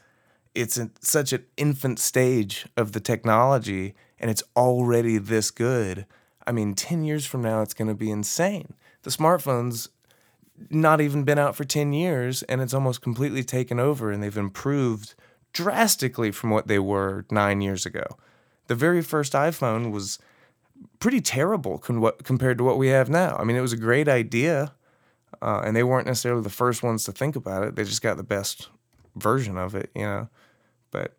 it's 0.54 0.78
such 1.00 1.32
an 1.32 1.44
infant 1.56 1.98
stage 1.98 2.66
of 2.76 2.92
the 2.92 3.00
technology 3.00 3.94
and 4.20 4.30
it's 4.30 4.42
already 4.54 5.18
this 5.18 5.50
good. 5.50 6.06
I 6.46 6.52
mean, 6.52 6.74
10 6.74 7.02
years 7.02 7.26
from 7.26 7.42
now, 7.42 7.60
it's 7.62 7.74
going 7.74 7.88
to 7.88 7.94
be 7.94 8.10
insane. 8.10 8.74
The 9.02 9.10
smartphone's 9.10 9.88
not 10.70 11.00
even 11.00 11.24
been 11.24 11.38
out 11.38 11.56
for 11.56 11.64
10 11.64 11.92
years 11.92 12.44
and 12.44 12.60
it's 12.60 12.74
almost 12.74 13.02
completely 13.02 13.42
taken 13.42 13.80
over 13.80 14.12
and 14.12 14.22
they've 14.22 14.36
improved 14.36 15.14
drastically 15.52 16.30
from 16.30 16.50
what 16.50 16.68
they 16.68 16.78
were 16.78 17.26
nine 17.30 17.60
years 17.60 17.84
ago. 17.84 18.04
The 18.68 18.76
very 18.76 19.02
first 19.02 19.32
iPhone 19.32 19.90
was 19.90 20.20
pretty 21.00 21.20
terrible 21.20 21.78
compared 21.78 22.58
to 22.58 22.64
what 22.64 22.78
we 22.78 22.88
have 22.88 23.10
now. 23.10 23.36
I 23.36 23.44
mean, 23.44 23.56
it 23.56 23.60
was 23.60 23.72
a 23.72 23.76
great 23.76 24.08
idea, 24.08 24.72
uh, 25.44 25.61
and 25.62 25.76
they 25.76 25.83
weren't 25.83 26.07
necessarily 26.07 26.42
the 26.42 26.48
first 26.48 26.83
ones 26.83 27.04
to 27.04 27.12
think 27.12 27.37
about 27.37 27.62
it. 27.62 27.76
They 27.76 27.85
just 27.85 28.00
got 28.00 28.16
the 28.16 28.22
best 28.22 28.70
version 29.14 29.59
of 29.59 29.74
it, 29.74 29.90
you 29.94 30.02
know. 30.02 30.28
But 30.90 31.14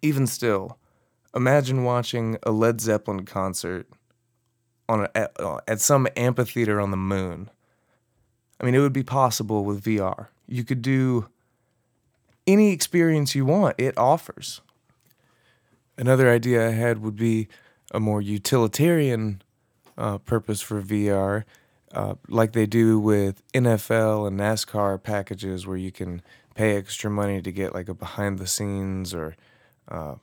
even 0.00 0.26
still, 0.26 0.78
imagine 1.34 1.84
watching 1.84 2.38
a 2.42 2.50
Led 2.50 2.80
Zeppelin 2.80 3.26
concert 3.26 3.86
on 4.88 5.04
a, 5.04 5.10
at, 5.14 5.38
uh, 5.38 5.58
at 5.68 5.82
some 5.82 6.08
amphitheater 6.16 6.80
on 6.80 6.90
the 6.90 6.96
moon. 6.96 7.50
I 8.58 8.64
mean, 8.64 8.74
it 8.74 8.78
would 8.78 8.94
be 8.94 9.02
possible 9.02 9.62
with 9.62 9.84
VR. 9.84 10.28
You 10.46 10.64
could 10.64 10.80
do 10.80 11.28
any 12.46 12.72
experience 12.72 13.34
you 13.34 13.44
want, 13.44 13.74
it 13.76 13.96
offers. 13.98 14.62
Another 15.98 16.30
idea 16.30 16.66
I 16.66 16.70
had 16.70 17.02
would 17.02 17.16
be 17.16 17.48
a 17.92 18.00
more 18.00 18.22
utilitarian 18.22 19.42
uh, 19.98 20.16
purpose 20.16 20.62
for 20.62 20.80
VR, 20.80 21.44
uh, 21.92 22.14
like 22.28 22.52
they 22.52 22.66
do 22.66 22.98
with 22.98 23.42
NFL 23.52 24.26
and 24.26 24.38
NASCAR 24.38 25.02
packages, 25.02 25.66
where 25.66 25.76
you 25.76 25.92
can 25.92 26.22
pay 26.54 26.76
extra 26.76 27.10
money 27.10 27.40
to 27.40 27.52
get 27.52 27.74
like 27.74 27.88
a 27.88 27.94
behind 27.94 28.38
the 28.38 28.46
scenes 28.46 29.14
or 29.14 29.36
uh, 29.90 30.16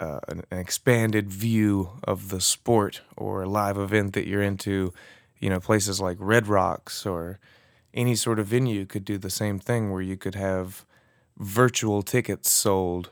uh 0.00 0.20
an, 0.28 0.42
an 0.50 0.58
expanded 0.58 1.30
view 1.30 1.90
of 2.04 2.28
the 2.28 2.40
sport 2.40 3.00
or 3.16 3.42
a 3.42 3.48
live 3.48 3.78
event 3.78 4.12
that 4.12 4.26
you're 4.26 4.42
into. 4.42 4.92
You 5.38 5.50
know, 5.50 5.60
places 5.60 6.00
like 6.00 6.16
Red 6.18 6.48
Rocks 6.48 7.06
or 7.06 7.38
any 7.94 8.14
sort 8.14 8.38
of 8.38 8.46
venue 8.46 8.86
could 8.86 9.04
do 9.04 9.18
the 9.18 9.30
same 9.30 9.58
thing 9.58 9.90
where 9.90 10.02
you 10.02 10.16
could 10.16 10.34
have 10.34 10.84
virtual 11.38 12.02
tickets 12.02 12.50
sold 12.50 13.10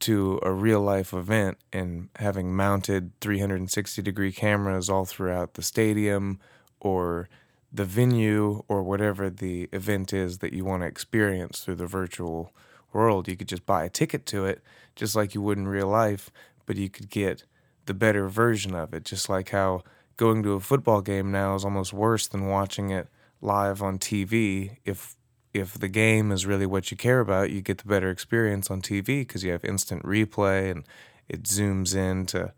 to 0.00 0.40
a 0.42 0.52
real 0.52 0.80
life 0.80 1.12
event 1.12 1.58
and 1.72 2.08
having 2.16 2.54
mounted 2.54 3.12
360 3.20 4.02
degree 4.02 4.32
cameras 4.32 4.88
all 4.88 5.04
throughout 5.04 5.54
the 5.54 5.62
stadium 5.62 6.38
or 6.80 7.28
the 7.72 7.84
venue 7.84 8.64
or 8.68 8.82
whatever 8.82 9.30
the 9.30 9.68
event 9.72 10.12
is 10.12 10.38
that 10.38 10.52
you 10.52 10.64
want 10.64 10.82
to 10.82 10.86
experience 10.86 11.60
through 11.60 11.76
the 11.76 11.86
virtual 11.86 12.52
world. 12.92 13.28
You 13.28 13.36
could 13.36 13.48
just 13.48 13.66
buy 13.66 13.84
a 13.84 13.90
ticket 13.90 14.26
to 14.26 14.44
it, 14.46 14.62
just 14.96 15.14
like 15.14 15.34
you 15.34 15.42
would 15.42 15.58
in 15.58 15.68
real 15.68 15.88
life, 15.88 16.30
but 16.66 16.76
you 16.76 16.88
could 16.88 17.08
get 17.10 17.44
the 17.86 17.94
better 17.94 18.28
version 18.28 18.74
of 18.74 18.92
it, 18.92 19.04
just 19.04 19.28
like 19.28 19.50
how 19.50 19.82
going 20.16 20.42
to 20.42 20.52
a 20.52 20.60
football 20.60 21.00
game 21.00 21.30
now 21.30 21.54
is 21.54 21.64
almost 21.64 21.92
worse 21.92 22.26
than 22.26 22.46
watching 22.46 22.90
it 22.90 23.08
live 23.40 23.82
on 23.82 23.98
TV 23.98 24.76
if 24.84 25.16
if 25.52 25.74
the 25.74 25.88
game 25.88 26.30
is 26.30 26.46
really 26.46 26.66
what 26.66 26.90
you 26.90 26.96
care 26.96 27.20
about, 27.20 27.50
you 27.50 27.60
get 27.60 27.78
the 27.78 27.88
better 27.88 28.10
experience 28.10 28.70
on 28.70 28.80
TV 28.80 29.20
because 29.20 29.42
you 29.42 29.52
have 29.52 29.64
instant 29.64 30.02
replay 30.04 30.70
and 30.70 30.84
it 31.28 31.42
zooms 31.44 31.94
in 31.94 32.26
to 32.26 32.52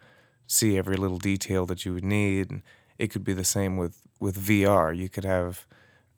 see 0.46 0.76
every 0.76 0.96
little 0.96 1.18
detail 1.18 1.64
that 1.66 1.84
you 1.84 1.94
would 1.94 2.04
need. 2.04 2.50
And 2.50 2.62
it 2.98 3.08
could 3.08 3.24
be 3.24 3.32
the 3.32 3.44
same 3.44 3.76
with, 3.76 4.06
with 4.20 4.38
VR. 4.38 4.96
You 4.96 5.08
could 5.08 5.24
have 5.24 5.66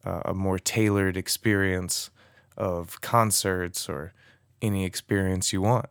uh, 0.04 0.22
a 0.24 0.34
more 0.34 0.58
tailored 0.58 1.16
experience 1.16 2.10
of 2.56 3.00
concerts 3.00 3.88
or 3.88 4.12
any 4.60 4.84
experience 4.84 5.52
you 5.52 5.62
want. 5.62 5.86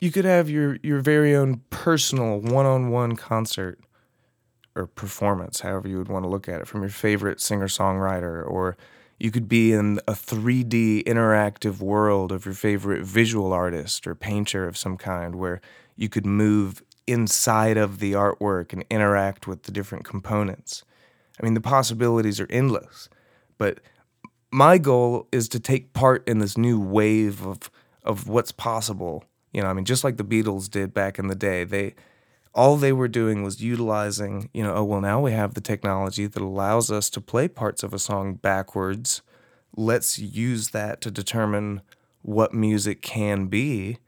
You 0.00 0.10
could 0.10 0.24
have 0.24 0.50
your, 0.50 0.78
your 0.82 1.00
very 1.00 1.34
own 1.34 1.62
personal 1.70 2.40
one 2.40 2.66
on 2.66 2.90
one 2.90 3.16
concert 3.16 3.78
or 4.74 4.86
performance, 4.86 5.60
however 5.60 5.88
you 5.88 5.98
would 5.98 6.08
want 6.08 6.24
to 6.24 6.28
look 6.28 6.48
at 6.48 6.60
it, 6.60 6.66
from 6.66 6.80
your 6.82 6.90
favorite 6.90 7.40
singer 7.40 7.68
songwriter, 7.68 8.44
or 8.46 8.76
you 9.18 9.30
could 9.30 9.48
be 9.48 9.72
in 9.72 10.00
a 10.08 10.12
3D 10.12 11.04
interactive 11.04 11.80
world 11.80 12.32
of 12.32 12.44
your 12.44 12.54
favorite 12.54 13.04
visual 13.04 13.52
artist 13.52 14.06
or 14.06 14.14
painter 14.14 14.66
of 14.66 14.76
some 14.76 14.96
kind 14.96 15.36
where 15.36 15.60
you 15.96 16.08
could 16.08 16.26
move 16.26 16.82
inside 17.06 17.76
of 17.76 17.98
the 17.98 18.12
artwork 18.12 18.72
and 18.72 18.84
interact 18.90 19.46
with 19.46 19.64
the 19.64 19.72
different 19.72 20.04
components. 20.04 20.84
I 21.40 21.44
mean, 21.44 21.54
the 21.54 21.60
possibilities 21.60 22.40
are 22.40 22.46
endless, 22.50 23.08
but 23.58 23.80
my 24.50 24.78
goal 24.78 25.28
is 25.32 25.48
to 25.50 25.60
take 25.60 25.92
part 25.92 26.26
in 26.28 26.38
this 26.38 26.56
new 26.56 26.80
wave 26.80 27.44
of 27.46 27.70
of 28.04 28.28
what's 28.28 28.52
possible. 28.52 29.24
You 29.52 29.62
know, 29.62 29.68
I 29.68 29.72
mean, 29.72 29.84
just 29.84 30.04
like 30.04 30.16
the 30.16 30.24
Beatles 30.24 30.70
did 30.70 30.92
back 30.92 31.18
in 31.18 31.28
the 31.28 31.34
day, 31.34 31.64
they 31.64 31.94
all 32.54 32.76
they 32.76 32.92
were 32.92 33.08
doing 33.08 33.42
was 33.42 33.60
utilizing, 33.60 34.48
you 34.54 34.62
know, 34.62 34.74
oh, 34.74 34.84
well, 34.84 35.00
now 35.00 35.20
we 35.20 35.32
have 35.32 35.54
the 35.54 35.60
technology 35.60 36.26
that 36.26 36.42
allows 36.42 36.90
us 36.90 37.10
to 37.10 37.20
play 37.20 37.48
parts 37.48 37.82
of 37.82 37.92
a 37.92 37.98
song 37.98 38.34
backwards. 38.34 39.22
Let's 39.76 40.18
use 40.18 40.70
that 40.70 41.00
to 41.00 41.10
determine 41.10 41.82
what 42.22 42.54
music 42.54 43.02
can 43.02 43.46
be. 43.46 43.98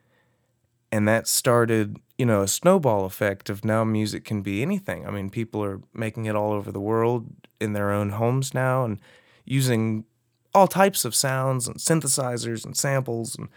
And 0.93 1.09
that 1.09 1.27
started, 1.27 1.99
you 2.17 2.25
know, 2.25 2.43
a 2.43 2.49
snowball 2.49 3.05
effect 3.05 3.51
of 3.51 3.65
now 3.65 3.83
music 3.83 4.25
can 4.25 4.43
be 4.43 4.63
anything. 4.63 5.07
I 5.07 5.11
mean, 5.11 5.29
people 5.29 5.63
are 5.65 5.81
making 5.93 6.27
it 6.27 6.37
all 6.37 6.53
over 6.53 6.71
the 6.71 6.81
world 6.81 7.27
in 7.61 7.73
their 7.73 7.91
own 7.91 8.11
homes 8.11 8.55
now 8.55 8.85
and 8.85 9.01
using 9.45 10.05
all 10.55 10.69
types 10.69 11.05
of 11.05 11.15
sounds 11.15 11.67
and 11.67 11.77
synthesizers 11.77 12.65
and 12.65 12.77
samples 12.77 13.37
and 13.37 13.49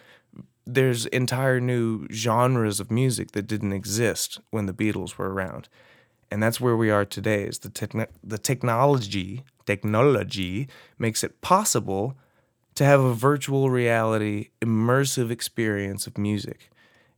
there's 0.73 1.05
entire 1.07 1.59
new 1.59 2.07
genres 2.11 2.79
of 2.79 2.91
music 2.91 3.31
that 3.31 3.47
didn't 3.47 3.73
exist 3.73 4.39
when 4.51 4.65
the 4.65 4.73
Beatles 4.73 5.17
were 5.17 5.33
around. 5.33 5.67
And 6.31 6.43
that's 6.43 6.61
where 6.61 6.77
we 6.77 6.91
are 6.91 7.05
today 7.05 7.43
is 7.43 7.59
the 7.59 7.69
techn- 7.69 8.07
the 8.23 8.37
technology 8.37 9.43
technology 9.65 10.67
makes 10.97 11.23
it 11.23 11.41
possible 11.41 12.15
to 12.75 12.83
have 12.83 13.01
a 13.01 13.13
virtual 13.13 13.69
reality 13.69 14.49
immersive 14.61 15.29
experience 15.29 16.07
of 16.07 16.17
music. 16.17 16.71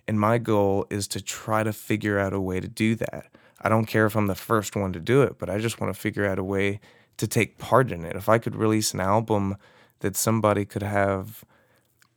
And 0.07 0.19
my 0.19 0.37
goal 0.37 0.85
is 0.89 1.07
to 1.09 1.21
try 1.21 1.63
to 1.63 1.71
figure 1.71 2.19
out 2.19 2.33
a 2.33 2.41
way 2.41 2.59
to 2.59 2.67
do 2.67 2.95
that. 2.95 3.27
I 3.61 3.69
don't 3.69 3.85
care 3.85 4.05
if 4.05 4.15
I'm 4.15 4.27
the 4.27 4.35
first 4.35 4.75
one 4.75 4.91
to 4.93 4.99
do 4.99 5.21
it, 5.21 5.37
but 5.37 5.49
I 5.49 5.59
just 5.59 5.79
want 5.79 5.93
to 5.93 5.99
figure 5.99 6.25
out 6.25 6.39
a 6.39 6.43
way 6.43 6.79
to 7.17 7.27
take 7.27 7.57
part 7.57 7.91
in 7.91 8.03
it. 8.03 8.15
If 8.15 8.27
I 8.27 8.37
could 8.37 8.55
release 8.55 8.93
an 8.93 8.99
album 8.99 9.55
that 9.99 10.15
somebody 10.15 10.65
could 10.65 10.83
have 10.83 11.45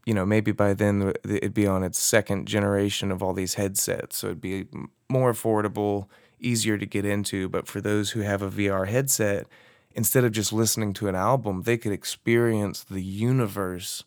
you 0.07 0.15
know, 0.15 0.27
maybe 0.27 0.53
by 0.53 0.75
then 0.75 1.13
it'd 1.25 1.55
be 1.55 1.67
on 1.67 1.83
its 1.83 1.99
second 1.99 2.47
generation 2.47 3.11
of 3.11 3.23
all 3.23 3.33
these 3.33 3.55
headsets. 3.55 4.19
So 4.19 4.29
it'd 4.29 4.41
be 4.41 4.67
more 5.09 5.33
affordable, 5.33 6.07
easier 6.39 6.77
to 6.77 6.87
get 6.87 7.05
into. 7.05 7.49
But 7.49 7.67
for 7.67 7.81
those 7.81 8.11
who 8.11 8.21
have 8.21 8.43
a 8.43 8.51
VR 8.51 8.87
headset, 8.87 9.47
instead 9.95 10.25
of 10.25 10.33
just 10.33 10.53
listening 10.53 10.93
to 10.95 11.09
an 11.09 11.15
album, 11.15 11.63
they 11.63 11.79
could 11.79 11.93
experience 11.93 12.85
the 12.85 13.03
universe 13.03 14.05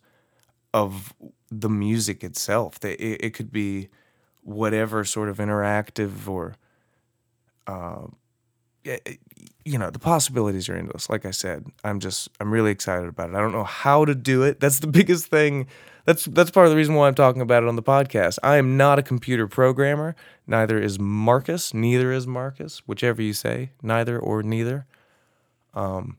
of 0.74 1.14
the 1.50 1.70
music 1.70 2.24
itself. 2.24 2.78
It, 2.84 3.34
could 3.34 3.52
be 3.52 3.90
whatever 4.44 5.04
sort 5.04 5.30
of 5.30 5.38
interactive 5.38 6.28
or 6.28 6.56
uh, 7.66 8.08
you 9.68 9.78
know 9.78 9.90
the 9.90 10.00
possibilities 10.00 10.70
are 10.70 10.76
endless. 10.76 11.10
Like 11.10 11.26
i 11.26 11.32
said 11.32 11.66
i'm 11.84 12.00
just 12.00 12.30
i'm 12.40 12.52
really 12.52 12.72
excited 12.72 13.08
about 13.10 13.30
it. 13.30 13.36
I 13.36 13.40
don't 13.40 13.52
know 13.52 13.66
how 13.66 14.06
to 14.06 14.16
do 14.16 14.44
it. 14.44 14.60
That's 14.60 14.80
the 14.80 14.88
biggest 15.00 15.28
thing. 15.28 15.68
That's 16.06 16.24
that's 16.26 16.52
part 16.52 16.68
of 16.68 16.72
the 16.72 16.78
reason 16.78 16.96
why 16.96 17.08
i'm 17.08 17.16
talking 17.16 17.42
about 17.42 17.64
it 17.64 17.70
on 17.70 17.76
the 17.76 17.84
podcast. 17.84 18.40
I 18.42 18.58
am 18.58 18.78
not 18.78 18.98
a 18.98 19.04
computer 19.04 19.48
programmer. 19.48 20.16
Neither 20.48 20.80
is 20.80 20.98
marcus. 20.98 21.74
Neither 21.74 22.14
is 22.14 22.26
marcus 22.26 22.82
whichever 22.88 23.22
you 23.22 23.34
say 23.34 23.72
neither 23.82 24.18
or 24.18 24.42
neither. 24.42 24.86
Um, 25.74 26.18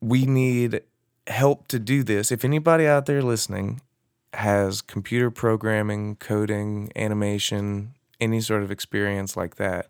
we 0.00 0.26
need 0.26 0.82
help 1.26 1.66
to 1.68 1.78
do 1.78 2.02
this. 2.02 2.30
If 2.30 2.44
anybody 2.44 2.86
out 2.86 3.06
there 3.06 3.22
listening 3.22 3.80
has 4.34 4.82
computer 4.82 5.30
programming 5.30 6.16
coding 6.16 6.92
animation 6.94 7.94
any 8.20 8.40
sort 8.40 8.62
of 8.62 8.70
experience 8.70 9.36
like 9.36 9.56
that 9.56 9.88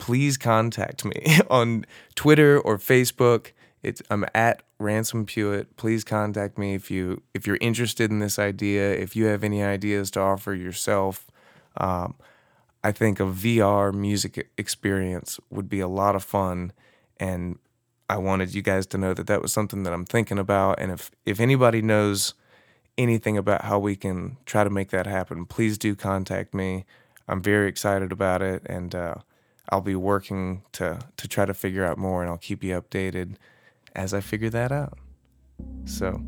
please 0.00 0.36
contact 0.36 1.04
me 1.04 1.38
on 1.50 1.84
Twitter 2.16 2.58
or 2.58 2.78
Facebook. 2.78 3.52
It's 3.82 4.02
I'm 4.10 4.24
at 4.34 4.62
Ransom 4.78 5.26
Pewitt. 5.26 5.76
Please 5.76 6.02
contact 6.02 6.58
me 6.58 6.74
if 6.74 6.90
you 6.90 7.22
if 7.34 7.46
you're 7.46 7.58
interested 7.60 8.10
in 8.10 8.18
this 8.18 8.38
idea. 8.38 8.92
If 8.92 9.14
you 9.14 9.26
have 9.26 9.44
any 9.44 9.62
ideas 9.62 10.10
to 10.12 10.20
offer 10.20 10.54
yourself, 10.54 11.30
um, 11.76 12.14
I 12.82 12.92
think 12.92 13.20
a 13.20 13.24
VR 13.24 13.94
music 13.94 14.50
experience 14.58 15.38
would 15.50 15.68
be 15.68 15.80
a 15.80 15.88
lot 15.88 16.16
of 16.16 16.24
fun, 16.24 16.72
and 17.18 17.58
I 18.08 18.16
wanted 18.16 18.54
you 18.54 18.62
guys 18.62 18.86
to 18.88 18.98
know 18.98 19.14
that 19.14 19.28
that 19.28 19.40
was 19.40 19.52
something 19.52 19.84
that 19.84 19.92
I'm 19.92 20.04
thinking 20.04 20.38
about. 20.38 20.80
And 20.80 20.90
if 20.90 21.10
if 21.24 21.40
anybody 21.40 21.80
knows 21.80 22.34
anything 22.98 23.38
about 23.38 23.64
how 23.64 23.78
we 23.78 23.96
can 23.96 24.36
try 24.44 24.64
to 24.64 24.70
make 24.70 24.90
that 24.90 25.06
happen, 25.06 25.46
please 25.46 25.78
do 25.78 25.94
contact 25.94 26.52
me. 26.52 26.84
I'm 27.28 27.40
very 27.40 27.68
excited 27.68 28.12
about 28.12 28.42
it, 28.42 28.62
and 28.66 28.94
uh, 28.94 29.14
I'll 29.70 29.80
be 29.80 29.94
working 29.94 30.62
to 30.72 30.98
to 31.16 31.28
try 31.28 31.44
to 31.44 31.54
figure 31.54 31.84
out 31.84 31.98
more, 31.98 32.22
and 32.22 32.30
I'll 32.30 32.38
keep 32.38 32.64
you 32.64 32.80
updated 32.80 33.36
as 33.94 34.12
I 34.12 34.20
figure 34.20 34.50
that 34.50 34.72
out. 34.72 34.98
So, 35.84 36.22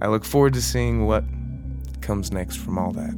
I 0.00 0.08
look 0.08 0.24
forward 0.24 0.54
to 0.54 0.62
seeing 0.62 1.06
what 1.06 1.24
comes 2.00 2.32
next 2.32 2.56
from 2.56 2.78
all 2.78 2.92
that. 2.92 3.14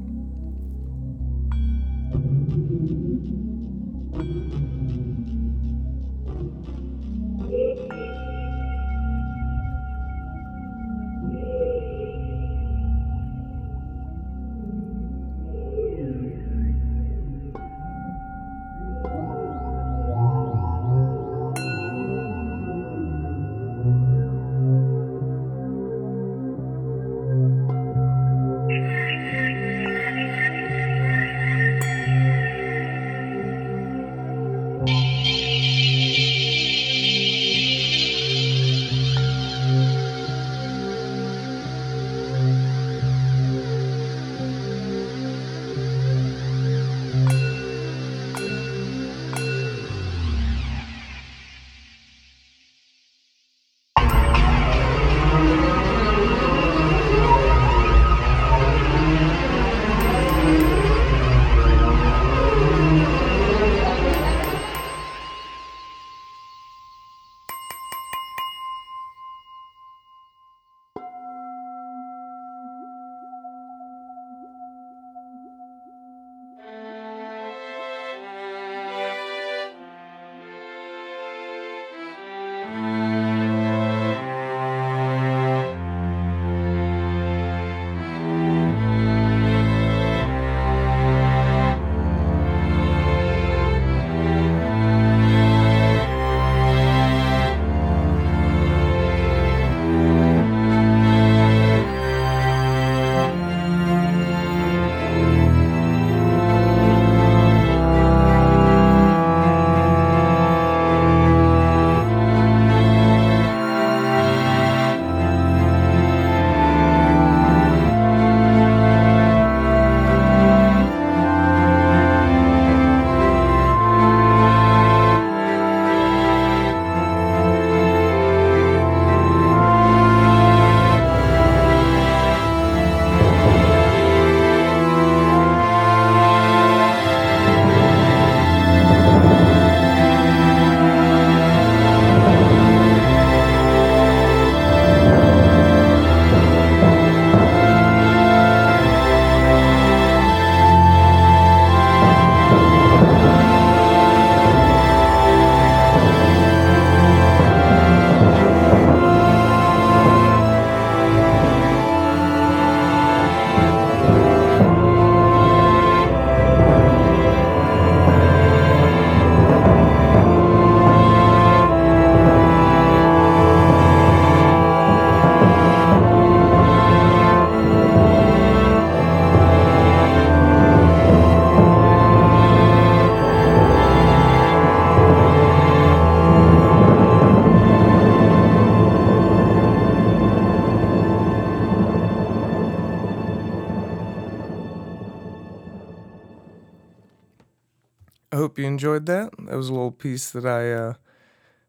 Hope 198.56 198.62
you 198.62 198.66
enjoyed 198.66 199.04
that. 199.04 199.30
That 199.38 199.54
was 199.54 199.68
a 199.68 199.72
little 199.72 199.90
piece 199.90 200.30
that 200.30 200.46
I 200.46 200.72
uh, 200.72 200.94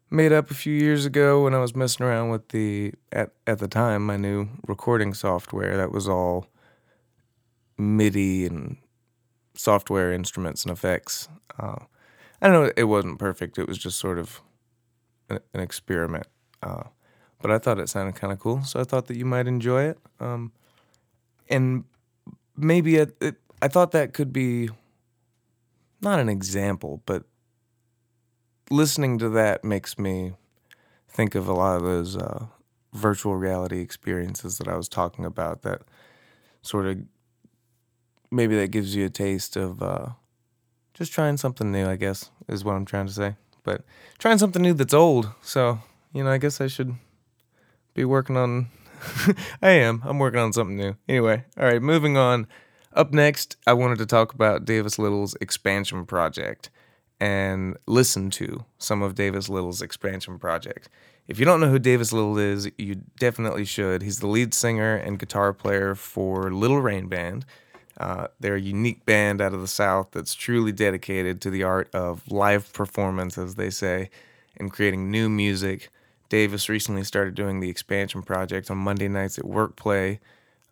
made 0.08 0.32
up 0.32 0.50
a 0.50 0.54
few 0.54 0.72
years 0.72 1.04
ago 1.04 1.44
when 1.44 1.54
I 1.54 1.58
was 1.58 1.76
messing 1.76 2.06
around 2.06 2.30
with 2.30 2.48
the 2.48 2.94
at 3.12 3.32
at 3.46 3.58
the 3.58 3.68
time 3.68 4.06
my 4.06 4.16
new 4.16 4.48
recording 4.66 5.12
software. 5.12 5.76
That 5.76 5.92
was 5.92 6.08
all 6.08 6.46
MIDI 7.76 8.46
and 8.46 8.78
software 9.54 10.14
instruments 10.14 10.64
and 10.64 10.72
effects. 10.72 11.28
Uh, 11.58 11.84
I 12.40 12.48
don't 12.48 12.64
know. 12.64 12.72
It 12.74 12.84
wasn't 12.84 13.18
perfect. 13.18 13.58
It 13.58 13.68
was 13.68 13.76
just 13.76 13.98
sort 13.98 14.18
of 14.18 14.40
an, 15.28 15.40
an 15.52 15.60
experiment. 15.60 16.26
Uh, 16.62 16.84
but 17.42 17.50
I 17.50 17.58
thought 17.58 17.78
it 17.78 17.90
sounded 17.90 18.14
kind 18.14 18.32
of 18.32 18.38
cool, 18.38 18.62
so 18.62 18.80
I 18.80 18.84
thought 18.84 19.08
that 19.08 19.16
you 19.18 19.26
might 19.26 19.46
enjoy 19.46 19.82
it. 19.82 19.98
Um, 20.20 20.52
and 21.50 21.84
maybe 22.56 22.96
it, 22.96 23.14
it, 23.20 23.36
I 23.60 23.68
thought 23.68 23.90
that 23.90 24.14
could 24.14 24.32
be 24.32 24.70
not 26.00 26.20
an 26.20 26.28
example, 26.28 27.02
but 27.06 27.24
listening 28.70 29.18
to 29.18 29.28
that 29.30 29.64
makes 29.64 29.98
me 29.98 30.32
think 31.08 31.34
of 31.34 31.48
a 31.48 31.52
lot 31.52 31.76
of 31.76 31.82
those 31.82 32.16
uh, 32.16 32.46
virtual 32.92 33.36
reality 33.36 33.80
experiences 33.80 34.58
that 34.58 34.68
I 34.68 34.76
was 34.76 34.88
talking 34.88 35.24
about. 35.24 35.62
That 35.62 35.82
sort 36.62 36.86
of 36.86 36.98
maybe 38.30 38.56
that 38.56 38.70
gives 38.70 38.94
you 38.94 39.06
a 39.06 39.10
taste 39.10 39.56
of 39.56 39.82
uh, 39.82 40.08
just 40.94 41.12
trying 41.12 41.36
something 41.36 41.72
new. 41.72 41.88
I 41.88 41.96
guess 41.96 42.30
is 42.48 42.64
what 42.64 42.74
I'm 42.74 42.84
trying 42.84 43.06
to 43.06 43.12
say. 43.12 43.36
But 43.62 43.82
trying 44.18 44.38
something 44.38 44.62
new 44.62 44.74
that's 44.74 44.94
old. 44.94 45.28
So 45.42 45.80
you 46.12 46.24
know, 46.24 46.30
I 46.30 46.38
guess 46.38 46.60
I 46.60 46.66
should 46.66 46.94
be 47.94 48.04
working 48.04 48.36
on. 48.36 48.68
I 49.62 49.70
am. 49.70 50.02
I'm 50.04 50.18
working 50.18 50.40
on 50.40 50.52
something 50.52 50.76
new. 50.76 50.96
Anyway, 51.08 51.44
all 51.56 51.64
right. 51.64 51.82
Moving 51.82 52.16
on. 52.16 52.46
Up 52.98 53.12
next, 53.12 53.56
I 53.64 53.74
wanted 53.74 53.98
to 53.98 54.06
talk 54.06 54.34
about 54.34 54.64
Davis 54.64 54.98
Little's 54.98 55.36
expansion 55.40 56.04
project 56.04 56.68
and 57.20 57.76
listen 57.86 58.28
to 58.30 58.64
some 58.78 59.02
of 59.02 59.14
Davis 59.14 59.48
Little's 59.48 59.80
expansion 59.80 60.36
project. 60.36 60.88
If 61.28 61.38
you 61.38 61.44
don't 61.44 61.60
know 61.60 61.70
who 61.70 61.78
Davis 61.78 62.12
Little 62.12 62.36
is, 62.38 62.68
you 62.76 62.96
definitely 63.20 63.64
should. 63.64 64.02
He's 64.02 64.18
the 64.18 64.26
lead 64.26 64.52
singer 64.52 64.96
and 64.96 65.16
guitar 65.16 65.52
player 65.52 65.94
for 65.94 66.50
Little 66.50 66.80
Raine 66.80 67.06
Band. 67.06 67.46
Uh, 67.98 68.26
they're 68.40 68.56
a 68.56 68.60
unique 68.60 69.06
band 69.06 69.40
out 69.40 69.54
of 69.54 69.60
the 69.60 69.68
South 69.68 70.08
that's 70.10 70.34
truly 70.34 70.72
dedicated 70.72 71.40
to 71.42 71.50
the 71.50 71.62
art 71.62 71.88
of 71.94 72.28
live 72.32 72.72
performance, 72.72 73.38
as 73.38 73.54
they 73.54 73.70
say, 73.70 74.10
and 74.56 74.72
creating 74.72 75.08
new 75.08 75.28
music. 75.28 75.88
Davis 76.28 76.68
recently 76.68 77.04
started 77.04 77.36
doing 77.36 77.60
the 77.60 77.70
expansion 77.70 78.22
project 78.22 78.72
on 78.72 78.78
Monday 78.78 79.06
nights 79.06 79.38
at 79.38 79.44
Workplay, 79.44 80.18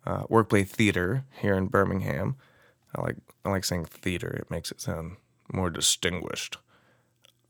uh, 0.07 0.23
Workplay 0.27 0.65
Theater 0.65 1.25
here 1.41 1.55
in 1.55 1.67
Birmingham. 1.67 2.37
I 2.95 3.01
like 3.01 3.17
I 3.43 3.49
like 3.49 3.65
saying 3.65 3.85
theater; 3.85 4.29
it 4.29 4.49
makes 4.49 4.71
it 4.71 4.81
sound 4.81 5.17
more 5.51 5.69
distinguished. 5.69 6.57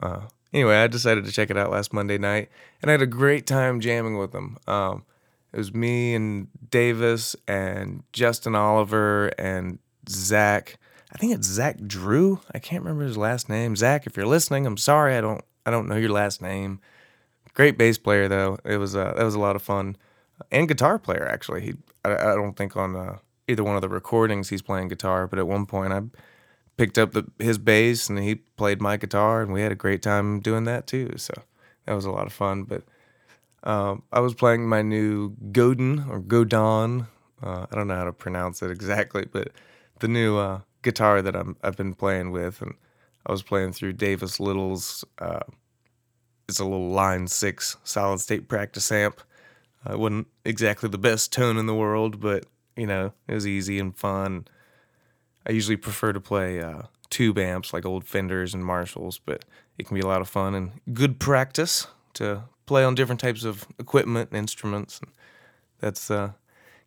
Uh, 0.02 0.22
anyway, 0.52 0.78
I 0.78 0.88
decided 0.88 1.26
to 1.26 1.32
check 1.32 1.50
it 1.52 1.58
out 1.58 1.72
last 1.72 1.94
Monday 1.94 2.18
night, 2.18 2.50
and 2.82 2.90
I 2.90 2.94
had 2.94 3.02
a 3.02 3.08
great 3.08 3.46
time 3.46 3.80
jamming 3.80 4.18
with 4.18 4.32
them. 4.32 4.58
Um, 4.68 5.06
it 5.54 5.58
was 5.58 5.74
me 5.74 6.16
and 6.16 6.48
Davis 6.70 7.36
and 7.48 8.04
Justin 8.12 8.56
Oliver 8.56 9.28
and 9.38 9.78
Zach. 10.10 10.80
I 11.14 11.18
think 11.18 11.34
it's 11.34 11.48
Zach 11.48 11.78
Drew. 11.86 12.42
I 12.54 12.60
can't 12.60 12.84
remember 12.84 13.06
his 13.06 13.18
last 13.18 13.50
name. 13.50 13.76
Zach, 13.76 14.08
if 14.08 14.18
you're 14.18 14.26
listening, 14.26 14.66
I'm 14.66 14.78
sorry. 14.78 15.16
I 15.16 15.22
don't 15.22 15.44
I 15.66 15.72
don't 15.72 15.88
know 15.88 15.96
your 15.96 16.10
last 16.10 16.42
name. 16.42 16.80
Great 17.54 17.78
bass 17.78 18.00
player 18.00 18.28
though. 18.28 18.58
It 18.66 18.78
was 18.78 18.96
uh, 18.96 19.14
that 19.16 19.24
was 19.24 19.36
a 19.36 19.40
lot 19.40 19.56
of 19.56 19.62
fun, 19.62 19.96
and 20.52 20.68
guitar 20.68 20.98
player 20.98 21.28
actually. 21.28 21.62
He 21.62 21.76
I, 22.12 22.32
I 22.32 22.36
don't 22.36 22.56
think 22.56 22.76
on 22.76 22.96
uh, 22.96 23.18
either 23.48 23.64
one 23.64 23.76
of 23.76 23.82
the 23.82 23.90
recordings 23.90 24.50
he's 24.50 24.62
playing 24.62 24.90
guitar, 24.90 25.28
but 25.28 25.40
at 25.40 25.48
one 25.48 25.66
point 25.66 25.94
I 25.94 26.02
picked 26.78 26.98
up 26.98 27.14
the, 27.14 27.26
his 27.40 27.58
bass 27.58 28.10
and 28.10 28.20
he 28.20 28.36
played 28.36 28.82
my 28.82 28.98
guitar, 28.98 29.42
and 29.42 29.52
we 29.52 29.62
had 29.62 29.72
a 29.72 29.76
great 29.76 30.02
time 30.02 30.40
doing 30.40 30.64
that 30.66 30.88
too. 30.88 31.14
So 31.18 31.34
that 31.86 31.94
was 31.94 32.06
a 32.06 32.12
lot 32.12 32.28
of 32.28 32.34
fun. 32.34 32.64
But 32.64 32.84
um, 33.64 34.04
I 34.12 34.20
was 34.20 34.34
playing 34.34 34.68
my 34.68 34.82
new 34.82 35.36
Godin 35.52 36.06
or 36.10 36.20
Godon. 36.20 37.08
Uh, 37.42 37.66
I 37.72 37.76
don't 37.76 37.88
know 37.88 37.96
how 37.96 38.06
to 38.06 38.14
pronounce 38.14 38.62
it 38.62 38.72
exactly, 38.72 39.26
but 39.32 39.52
the 40.00 40.08
new 40.08 40.38
uh, 40.38 40.62
guitar 40.82 41.22
that 41.22 41.36
I'm, 41.36 41.58
I've 41.64 41.78
been 41.78 41.94
playing 41.94 42.32
with, 42.32 42.62
and 42.62 42.76
I 43.26 43.32
was 43.32 43.44
playing 43.44 43.74
through 43.74 43.94
Davis 43.94 44.40
Little's. 44.40 45.04
Uh, 45.20 45.40
it's 46.48 46.60
a 46.60 46.64
little 46.64 46.92
Line 46.92 47.28
Six 47.28 47.78
solid 47.84 48.20
state 48.20 48.48
practice 48.48 48.92
amp. 48.92 49.22
It 49.90 50.00
wasn't 50.00 50.28
exactly 50.46 50.90
the 50.90 50.98
best 50.98 51.32
tone 51.32 51.58
in 51.58 51.66
the 51.66 51.76
world, 51.76 52.20
but 52.20 52.46
you 52.76 52.88
know 52.88 53.14
it 53.28 53.34
was 53.34 53.48
easy 53.48 53.80
and 53.80 53.96
fun. 53.96 54.48
I 55.48 55.52
usually 55.52 55.78
prefer 55.78 56.14
to 56.14 56.20
play 56.20 56.62
uh, 56.62 56.84
tube 57.10 57.38
amps 57.38 57.74
like 57.74 57.86
old 57.86 58.04
Fenders 58.04 58.54
and 58.54 58.66
Marshalls, 58.66 59.20
but 59.20 59.46
it 59.78 59.88
can 59.88 59.96
be 59.96 60.02
a 60.02 60.08
lot 60.08 60.22
of 60.22 60.28
fun 60.28 60.56
and 60.56 60.72
good 60.94 61.20
practice 61.20 61.88
to 62.16 62.44
play 62.66 62.84
on 62.84 62.96
different 62.96 63.22
types 63.22 63.44
of 63.44 63.66
equipment 63.80 64.30
and 64.32 64.38
instruments. 64.38 65.00
And 65.00 65.12
that's 65.80 66.12
uh, 66.12 66.32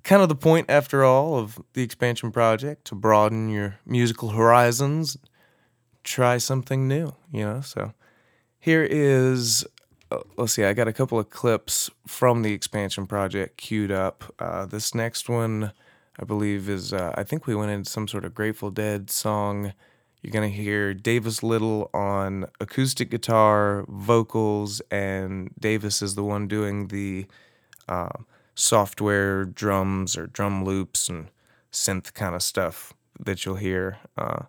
kind 0.02 0.22
of 0.22 0.28
the 0.28 0.34
point, 0.34 0.66
after 0.68 1.04
all, 1.04 1.38
of 1.38 1.58
the 1.72 1.82
expansion 1.82 2.30
project 2.30 2.84
to 2.86 2.94
broaden 2.94 3.48
your 3.48 3.78
musical 3.86 4.30
horizons, 4.30 5.16
try 6.04 6.36
something 6.38 6.86
new, 6.86 7.14
you 7.32 7.44
know? 7.44 7.60
So 7.62 7.92
here 8.58 8.86
is, 8.88 9.66
let's 10.36 10.52
see, 10.52 10.64
I 10.64 10.72
got 10.72 10.88
a 10.88 10.92
couple 10.92 11.18
of 11.18 11.30
clips 11.30 11.90
from 12.06 12.42
the 12.42 12.52
expansion 12.52 13.06
project 13.06 13.56
queued 13.56 13.90
up. 13.90 14.24
Uh, 14.38 14.66
this 14.66 14.94
next 14.94 15.28
one 15.28 15.72
I 16.18 16.24
believe 16.24 16.68
is 16.68 16.92
uh, 16.92 17.12
I 17.16 17.22
think 17.22 17.46
we 17.46 17.54
went 17.54 17.70
into 17.70 17.90
some 17.90 18.06
sort 18.06 18.24
of 18.24 18.34
Grateful 18.34 18.70
Dead 18.70 19.10
song. 19.10 19.72
You're 20.22 20.32
gonna 20.32 20.48
hear 20.48 20.92
Davis 20.92 21.42
Little 21.42 21.88
on 21.94 22.46
acoustic 22.60 23.10
guitar, 23.10 23.84
vocals, 23.88 24.82
and 24.90 25.50
Davis 25.58 26.02
is 26.02 26.14
the 26.14 26.24
one 26.24 26.46
doing 26.46 26.88
the 26.88 27.26
uh, 27.88 28.10
software 28.54 29.44
drums 29.44 30.16
or 30.16 30.26
drum 30.26 30.64
loops 30.64 31.08
and 31.08 31.28
synth 31.72 32.12
kind 32.12 32.34
of 32.34 32.42
stuff 32.42 32.92
that 33.18 33.44
you'll 33.44 33.56
hear. 33.56 33.98
Uh, 34.18 34.42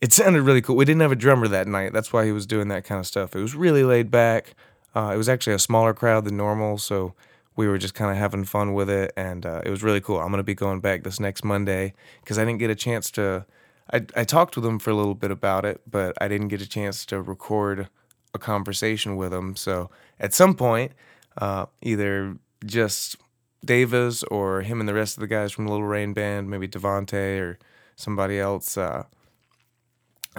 it 0.00 0.12
sounded 0.12 0.42
really 0.42 0.62
cool. 0.62 0.76
We 0.76 0.84
didn't 0.84 1.02
have 1.02 1.12
a 1.12 1.16
drummer 1.16 1.48
that 1.48 1.66
night. 1.66 1.92
That's 1.92 2.12
why 2.12 2.24
he 2.24 2.32
was 2.32 2.46
doing 2.46 2.68
that 2.68 2.84
kind 2.84 2.98
of 2.98 3.06
stuff. 3.06 3.34
It 3.34 3.40
was 3.40 3.54
really 3.54 3.84
laid 3.84 4.10
back. 4.10 4.54
Uh, 4.94 5.12
it 5.14 5.16
was 5.16 5.28
actually 5.28 5.54
a 5.54 5.58
smaller 5.58 5.94
crowd 5.94 6.24
than 6.24 6.36
normal, 6.36 6.78
so 6.78 7.14
we 7.56 7.68
were 7.68 7.78
just 7.78 7.94
kind 7.94 8.10
of 8.10 8.16
having 8.16 8.44
fun 8.44 8.74
with 8.74 8.88
it, 8.88 9.12
and 9.16 9.44
uh, 9.44 9.60
it 9.64 9.70
was 9.70 9.82
really 9.82 10.00
cool. 10.00 10.18
I'm 10.18 10.30
gonna 10.30 10.42
be 10.42 10.54
going 10.54 10.80
back 10.80 11.04
this 11.04 11.20
next 11.20 11.44
Monday 11.44 11.94
because 12.22 12.38
I 12.38 12.44
didn't 12.44 12.58
get 12.58 12.70
a 12.70 12.74
chance 12.74 13.10
to. 13.12 13.44
I 13.92 14.06
I 14.16 14.24
talked 14.24 14.56
with 14.56 14.64
them 14.64 14.78
for 14.78 14.90
a 14.90 14.94
little 14.94 15.14
bit 15.14 15.30
about 15.30 15.64
it, 15.64 15.80
but 15.88 16.16
I 16.20 16.28
didn't 16.28 16.48
get 16.48 16.62
a 16.62 16.68
chance 16.68 17.04
to 17.06 17.20
record 17.20 17.88
a 18.34 18.38
conversation 18.38 19.16
with 19.16 19.30
them. 19.30 19.56
So 19.56 19.90
at 20.18 20.32
some 20.32 20.54
point, 20.54 20.92
uh, 21.38 21.66
either 21.82 22.36
just 22.64 23.16
Davis 23.64 24.22
or 24.24 24.62
him 24.62 24.80
and 24.80 24.88
the 24.88 24.94
rest 24.94 25.16
of 25.16 25.20
the 25.20 25.26
guys 25.26 25.52
from 25.52 25.66
Little 25.66 25.86
Raine 25.86 26.12
Band, 26.12 26.50
maybe 26.50 26.68
Devonte 26.68 27.40
or 27.40 27.58
somebody 27.96 28.38
else. 28.38 28.76
Uh, 28.76 29.04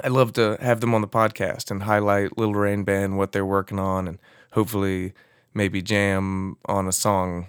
I'd 0.03 0.11
love 0.11 0.33
to 0.33 0.57
have 0.61 0.79
them 0.79 0.95
on 0.95 1.01
the 1.01 1.07
podcast 1.07 1.69
and 1.69 1.83
highlight 1.83 2.37
Little 2.37 2.55
Raine 2.55 2.83
Band, 2.83 3.17
what 3.17 3.31
they're 3.31 3.45
working 3.45 3.79
on, 3.79 4.07
and 4.07 4.19
hopefully 4.51 5.13
maybe 5.53 5.81
jam 5.81 6.57
on 6.65 6.87
a 6.87 6.91
song 6.91 7.47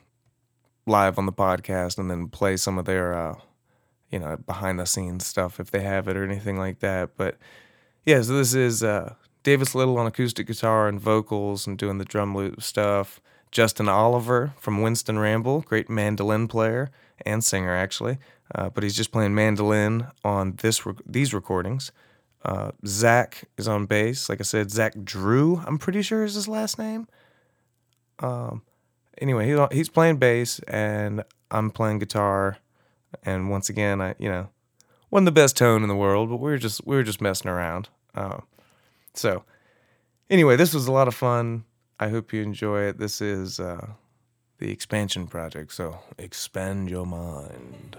live 0.87 1.19
on 1.19 1.27
the 1.27 1.33
podcast 1.33 1.99
and 1.99 2.11
then 2.11 2.29
play 2.29 2.57
some 2.57 2.79
of 2.79 2.85
their 2.85 3.15
uh, 3.15 3.37
you 4.11 4.19
know 4.19 4.37
behind 4.37 4.79
the 4.79 4.87
scenes 4.87 5.27
stuff 5.27 5.61
if 5.61 5.71
they 5.71 5.81
have 5.81 6.09
it 6.09 6.17
or 6.17 6.25
anything 6.25 6.59
like 6.59 6.81
that. 6.81 7.17
But 7.17 7.39
yeah 8.05 8.23
so 8.23 8.37
this 8.37 8.55
is 8.55 8.83
uh, 8.83 9.15
davis 9.43 9.75
little 9.75 9.99
on 9.99 10.07
acoustic 10.07 10.47
guitar 10.47 10.89
and 10.89 11.01
vocals 11.01 11.67
and 11.67 11.79
doing 11.79 11.99
the 11.99 12.05
drum 12.05 12.35
loop 12.35 12.63
stuff. 12.63 13.21
Justin 13.51 13.89
oliver 13.89 14.55
from 14.59 14.81
winston 14.81 15.19
ramble 15.19 15.61
great 15.61 15.91
mandolin 15.91 16.49
player 16.49 16.91
and 17.25 17.45
singer 17.45 17.75
actually. 17.75 18.19
Uh, 18.55 18.69
but 18.69 18.83
he's 18.83 18.97
just 18.97 19.13
playing 19.13 19.35
mandolin 19.35 20.07
on 20.25 20.55
this 20.57 20.85
rec- 20.85 20.97
these 21.07 21.33
recordings 21.33 21.93
uh, 22.45 22.73
zach 22.87 23.45
is 23.57 23.69
on 23.69 23.87
bass 23.87 24.29
like 24.29 24.41
i 24.41 24.45
said 24.45 24.71
zach 24.71 24.95
drew 25.05 25.63
i'm 25.67 25.79
pretty 25.79 26.03
sure 26.03 26.25
is 26.25 26.35
his 26.35 26.49
last 26.49 26.79
name 26.79 27.07
um, 28.23 28.63
anyway, 29.19 29.47
he's 29.49 29.59
he's 29.73 29.89
playing 29.89 30.17
bass 30.17 30.61
and 30.69 31.25
I'm 31.51 31.71
playing 31.71 31.99
guitar, 31.99 32.59
and 33.25 33.51
once 33.51 33.69
again, 33.69 34.01
I 34.01 34.15
you 34.19 34.29
know 34.29 34.49
wasn't 35.11 35.27
the 35.27 35.33
best 35.33 35.57
tone 35.57 35.83
in 35.83 35.89
the 35.89 35.97
world, 35.97 36.31
but 36.31 36.37
we 36.37 36.51
were 36.51 36.59
just 36.59 36.87
we 36.87 36.97
were 36.97 37.03
just 37.03 37.21
messing 37.21 37.51
around. 37.51 37.89
Uh, 38.15 38.39
so 39.15 39.45
anyway, 40.31 40.57
this 40.57 40.73
was 40.73 40.87
a 40.87 40.93
lot 40.93 41.09
of 41.09 41.15
fun. 41.15 41.65
I 42.01 42.09
hope 42.09 42.33
you 42.33 42.43
enjoy 42.43 42.83
it. 42.83 42.99
This 42.99 43.21
is 43.21 43.61
uh, 43.61 43.89
the 44.59 44.71
expansion 44.71 45.27
project, 45.27 45.73
so 45.73 45.99
expand 46.19 46.91
your 46.91 47.07
mind. 47.07 47.97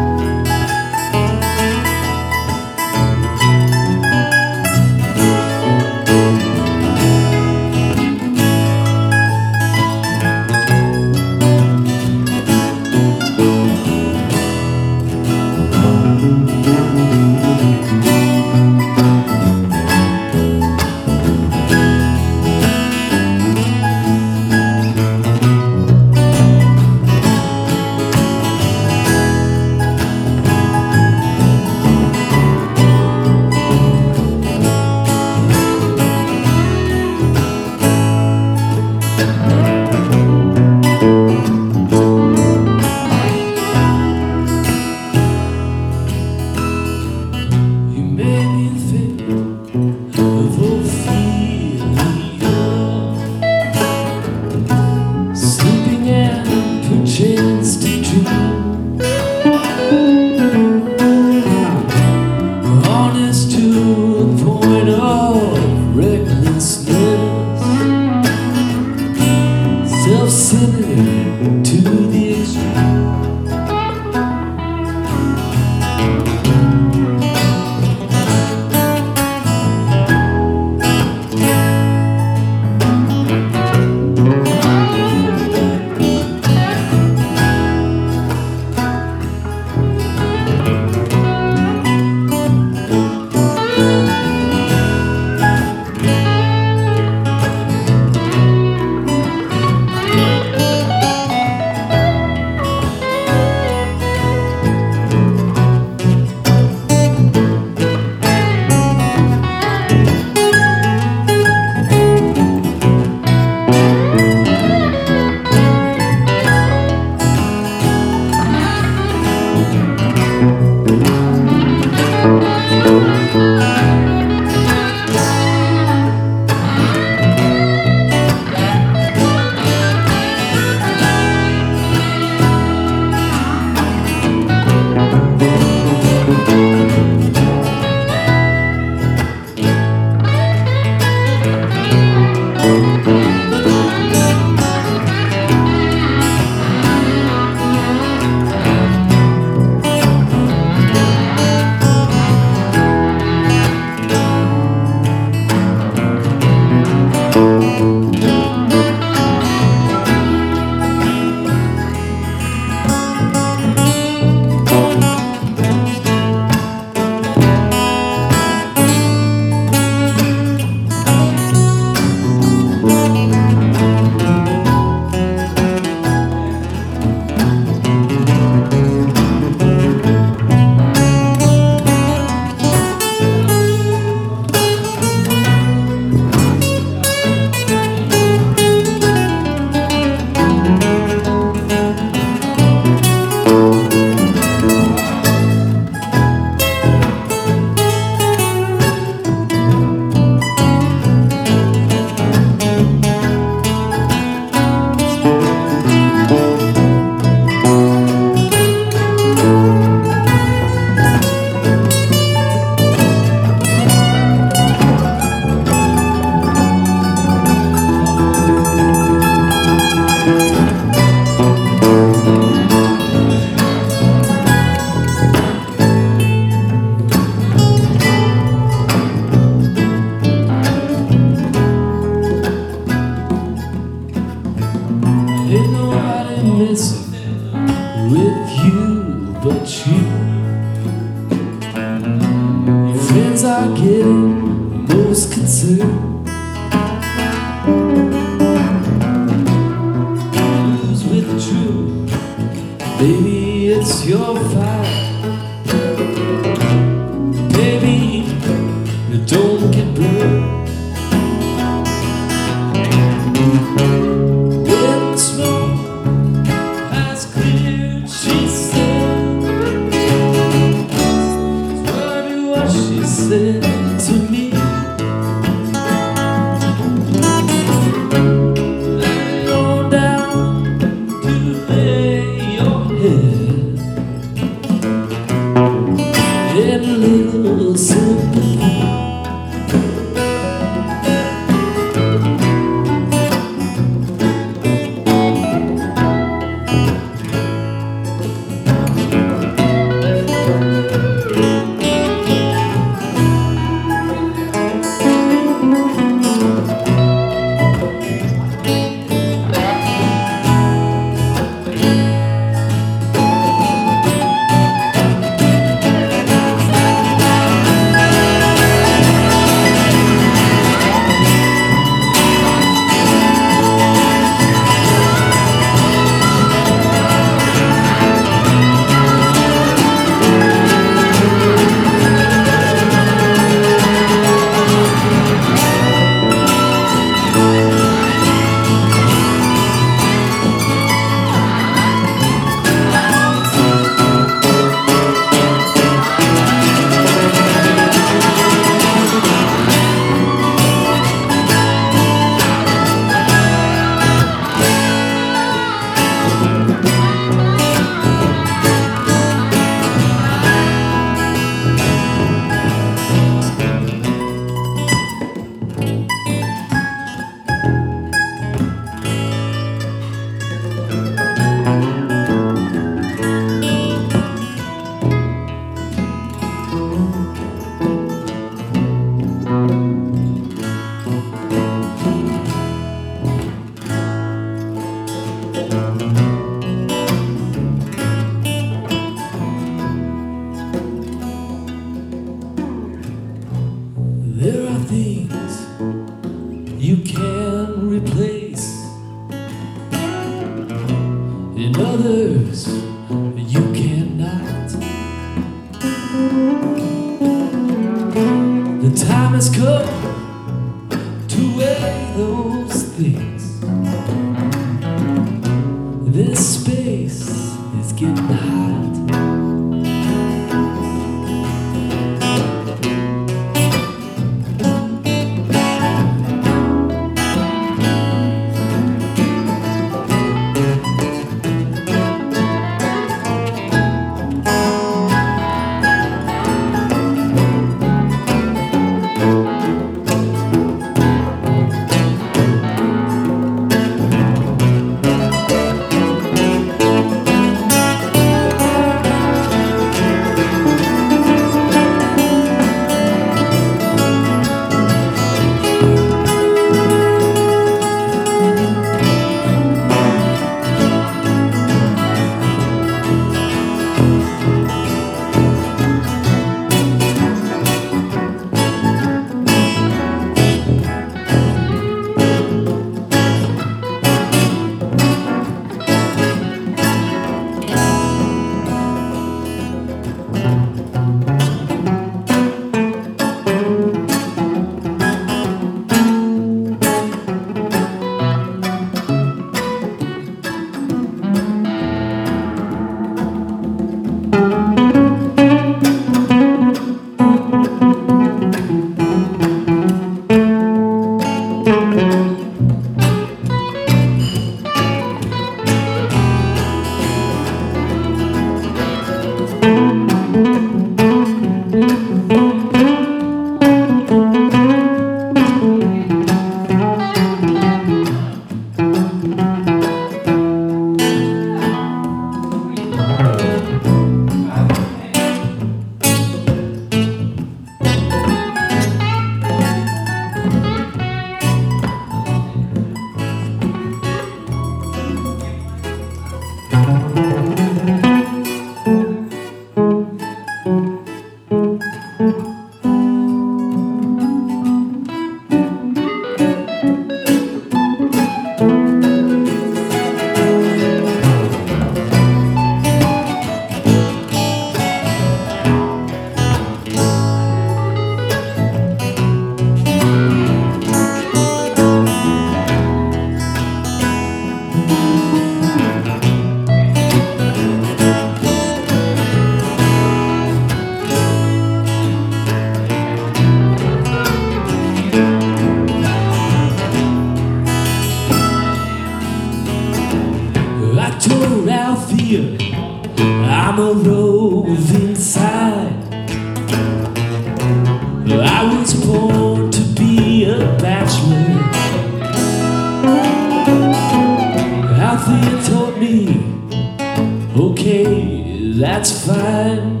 time. 599.46 600.00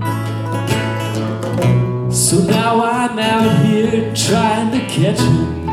So 2.10 2.38
now 2.38 2.82
I'm 2.82 3.18
out 3.18 3.64
here 3.64 4.12
trying 4.14 4.72
to 4.72 4.80
catch 4.86 5.20
him. 5.20 5.65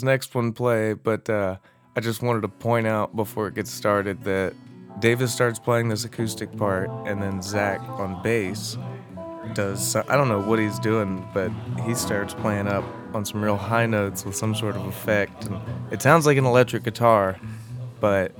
This 0.00 0.04
next 0.06 0.34
one 0.34 0.52
play, 0.52 0.94
but 0.94 1.28
uh, 1.28 1.56
I 1.94 2.00
just 2.00 2.22
wanted 2.22 2.40
to 2.42 2.48
point 2.48 2.86
out 2.86 3.14
before 3.14 3.48
it 3.48 3.54
gets 3.54 3.70
started 3.70 4.24
that 4.24 4.54
Davis 4.98 5.32
starts 5.32 5.58
playing 5.58 5.88
this 5.90 6.04
acoustic 6.04 6.56
part, 6.56 6.88
and 7.06 7.20
then 7.22 7.42
Zach 7.42 7.80
on 7.82 8.22
bass 8.22 8.78
does. 9.52 9.86
so- 9.86 10.04
I 10.08 10.16
don't 10.16 10.28
know 10.28 10.40
what 10.40 10.58
he's 10.58 10.78
doing, 10.78 11.26
but 11.34 11.50
he 11.84 11.94
starts 11.94 12.32
playing 12.32 12.66
up 12.66 12.84
on 13.12 13.24
some 13.26 13.42
real 13.42 13.56
high 13.58 13.84
notes 13.86 14.24
with 14.24 14.34
some 14.34 14.54
sort 14.54 14.74
of 14.74 14.86
effect, 14.86 15.44
and 15.46 15.60
it 15.90 16.00
sounds 16.00 16.24
like 16.24 16.38
an 16.38 16.46
electric 16.46 16.82
guitar, 16.82 17.36
but 18.00 18.32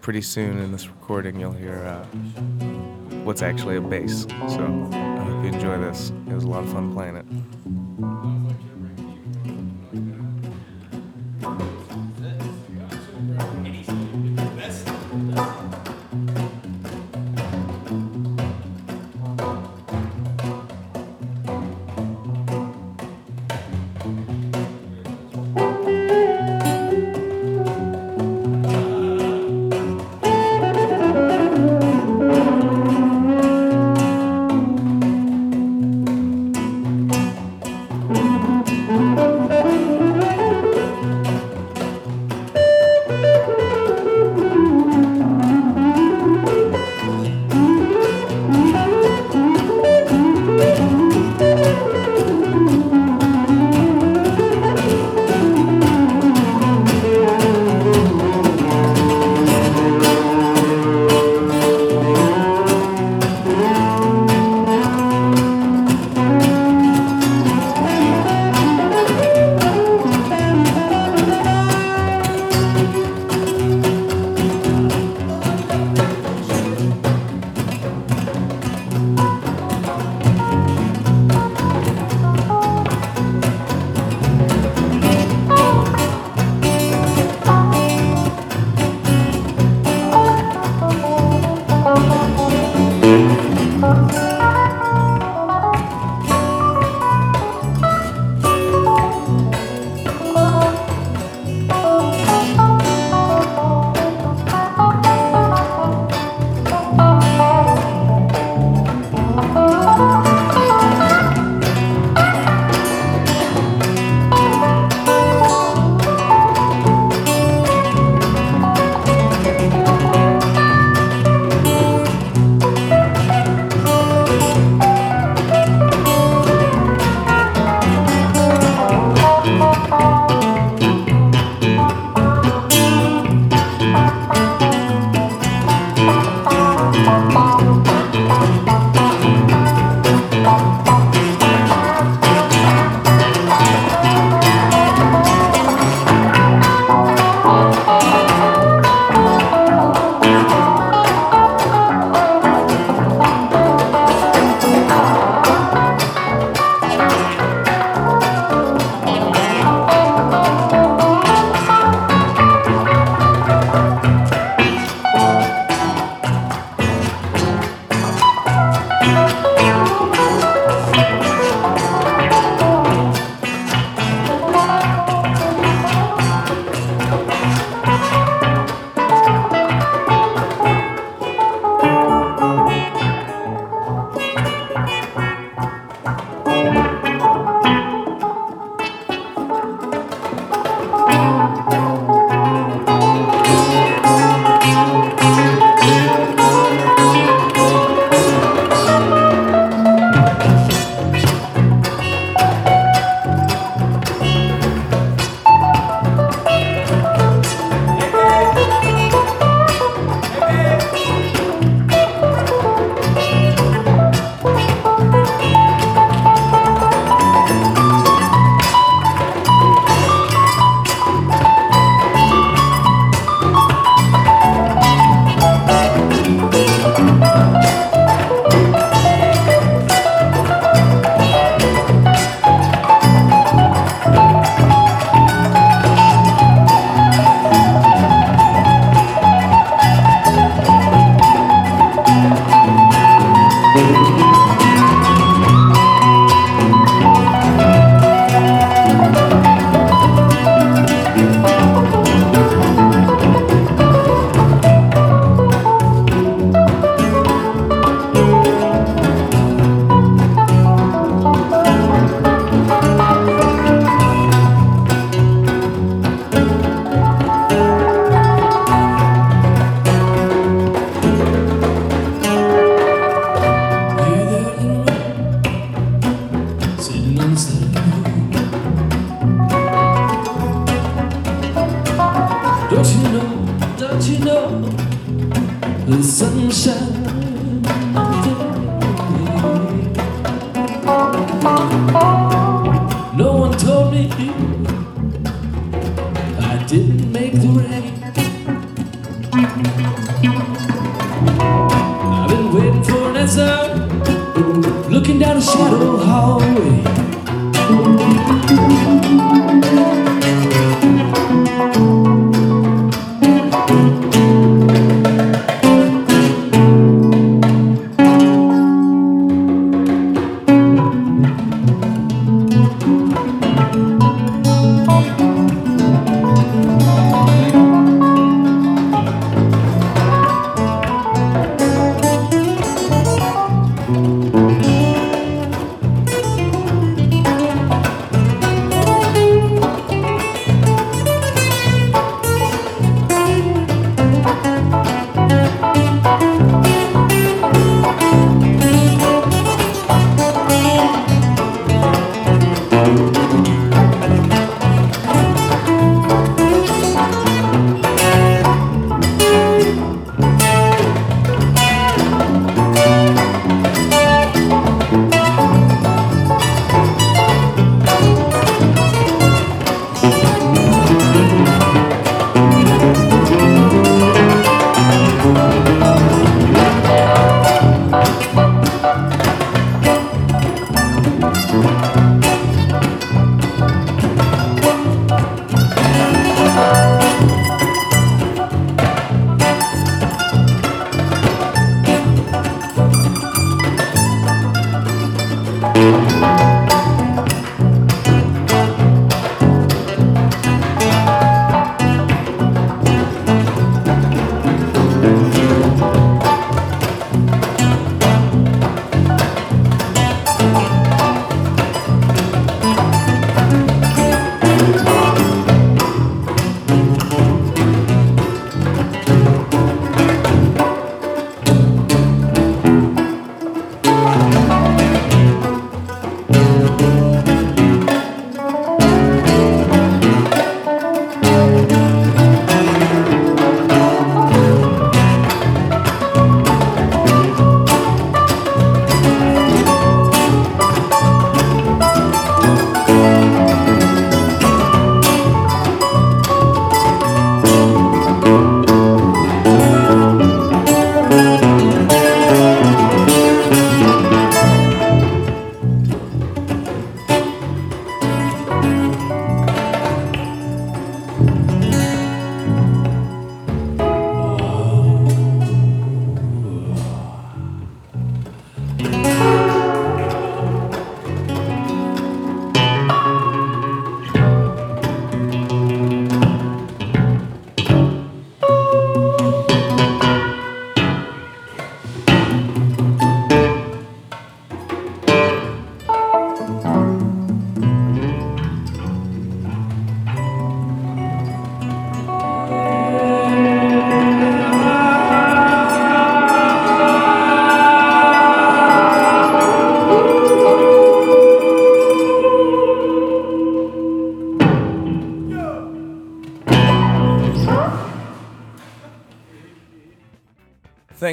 pretty 0.00 0.22
soon 0.22 0.58
in 0.58 0.70
this 0.70 0.86
recording 0.88 1.40
you'll 1.40 1.52
hear 1.52 1.74
uh, 1.84 2.04
what's 3.24 3.42
actually 3.42 3.76
a 3.76 3.80
bass. 3.80 4.26
So 4.48 4.88
I 4.92 5.24
hope 5.24 5.42
you 5.44 5.50
enjoy 5.50 5.78
this. 5.78 6.12
It 6.28 6.32
was 6.34 6.44
a 6.44 6.48
lot 6.48 6.62
of 6.62 6.72
fun 6.72 6.94
playing 6.94 7.16
it. 7.16 7.26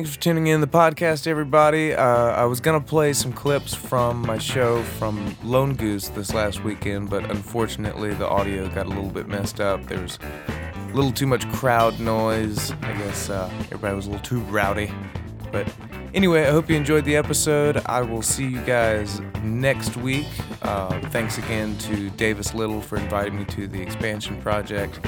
Thanks 0.06 0.18
for 0.18 0.22
tuning 0.22 0.46
in 0.46 0.62
the 0.62 0.68
podcast, 0.68 1.26
everybody. 1.26 1.92
Uh, 1.92 2.06
I 2.06 2.46
was 2.46 2.60
gonna 2.60 2.80
play 2.80 3.12
some 3.12 3.34
clips 3.34 3.74
from 3.74 4.22
my 4.22 4.38
show 4.38 4.84
from 4.84 5.36
Lone 5.44 5.74
Goose 5.74 6.10
this 6.10 6.32
last 6.32 6.64
weekend, 6.64 7.10
but 7.10 7.28
unfortunately 7.32 8.14
the 8.14 8.28
audio 8.28 8.70
got 8.70 8.86
a 8.86 8.90
little 8.90 9.10
bit 9.10 9.28
messed 9.28 9.60
up. 9.60 9.84
There 9.88 10.00
was 10.00 10.20
a 10.48 10.94
little 10.94 11.12
too 11.12 11.26
much 11.26 11.52
crowd 11.54 12.00
noise. 12.00 12.70
I 12.84 12.94
guess 13.00 13.32
uh, 13.32 13.50
everybody 13.72 13.96
was 13.96 14.06
a 14.06 14.12
little 14.12 14.24
too 14.24 14.42
rowdy. 14.42 14.92
But 15.52 15.74
anyway, 16.14 16.44
I 16.44 16.52
hope 16.52 16.70
you 16.70 16.76
enjoyed 16.76 17.06
the 17.06 17.16
episode. 17.16 17.82
I 17.88 18.04
will 18.04 18.22
see 18.22 18.46
you 18.46 18.62
guys 18.62 19.22
next 19.42 19.98
week. 19.98 20.28
Uh, 20.62 21.00
thanks 21.10 21.40
again 21.40 21.80
to 21.80 22.12
Davis 22.12 22.54
Little 22.54 22.80
for 22.80 22.98
inviting 22.98 23.40
me 23.40 23.46
to 23.46 23.66
the 23.66 23.82
expansion 23.82 24.40
project. 24.40 25.00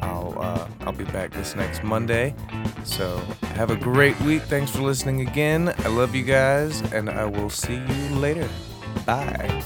I'll 0.00 0.36
uh, 0.40 0.66
I'll 0.80 0.92
be 0.92 1.04
back 1.04 1.30
this 1.30 1.54
next 1.54 1.84
Monday. 1.84 2.34
So 2.82 3.22
have 3.60 3.70
a 3.70 3.76
great 3.76 4.18
week. 4.22 4.40
Thanks 4.44 4.70
for 4.70 4.80
listening 4.80 5.20
again. 5.20 5.68
I 5.68 5.88
love 5.88 6.14
you 6.14 6.22
guys, 6.22 6.80
and 6.94 7.10
I 7.10 7.26
will 7.26 7.50
see 7.50 7.74
you 7.74 8.08
later. 8.16 8.48
Bye. 9.04 9.62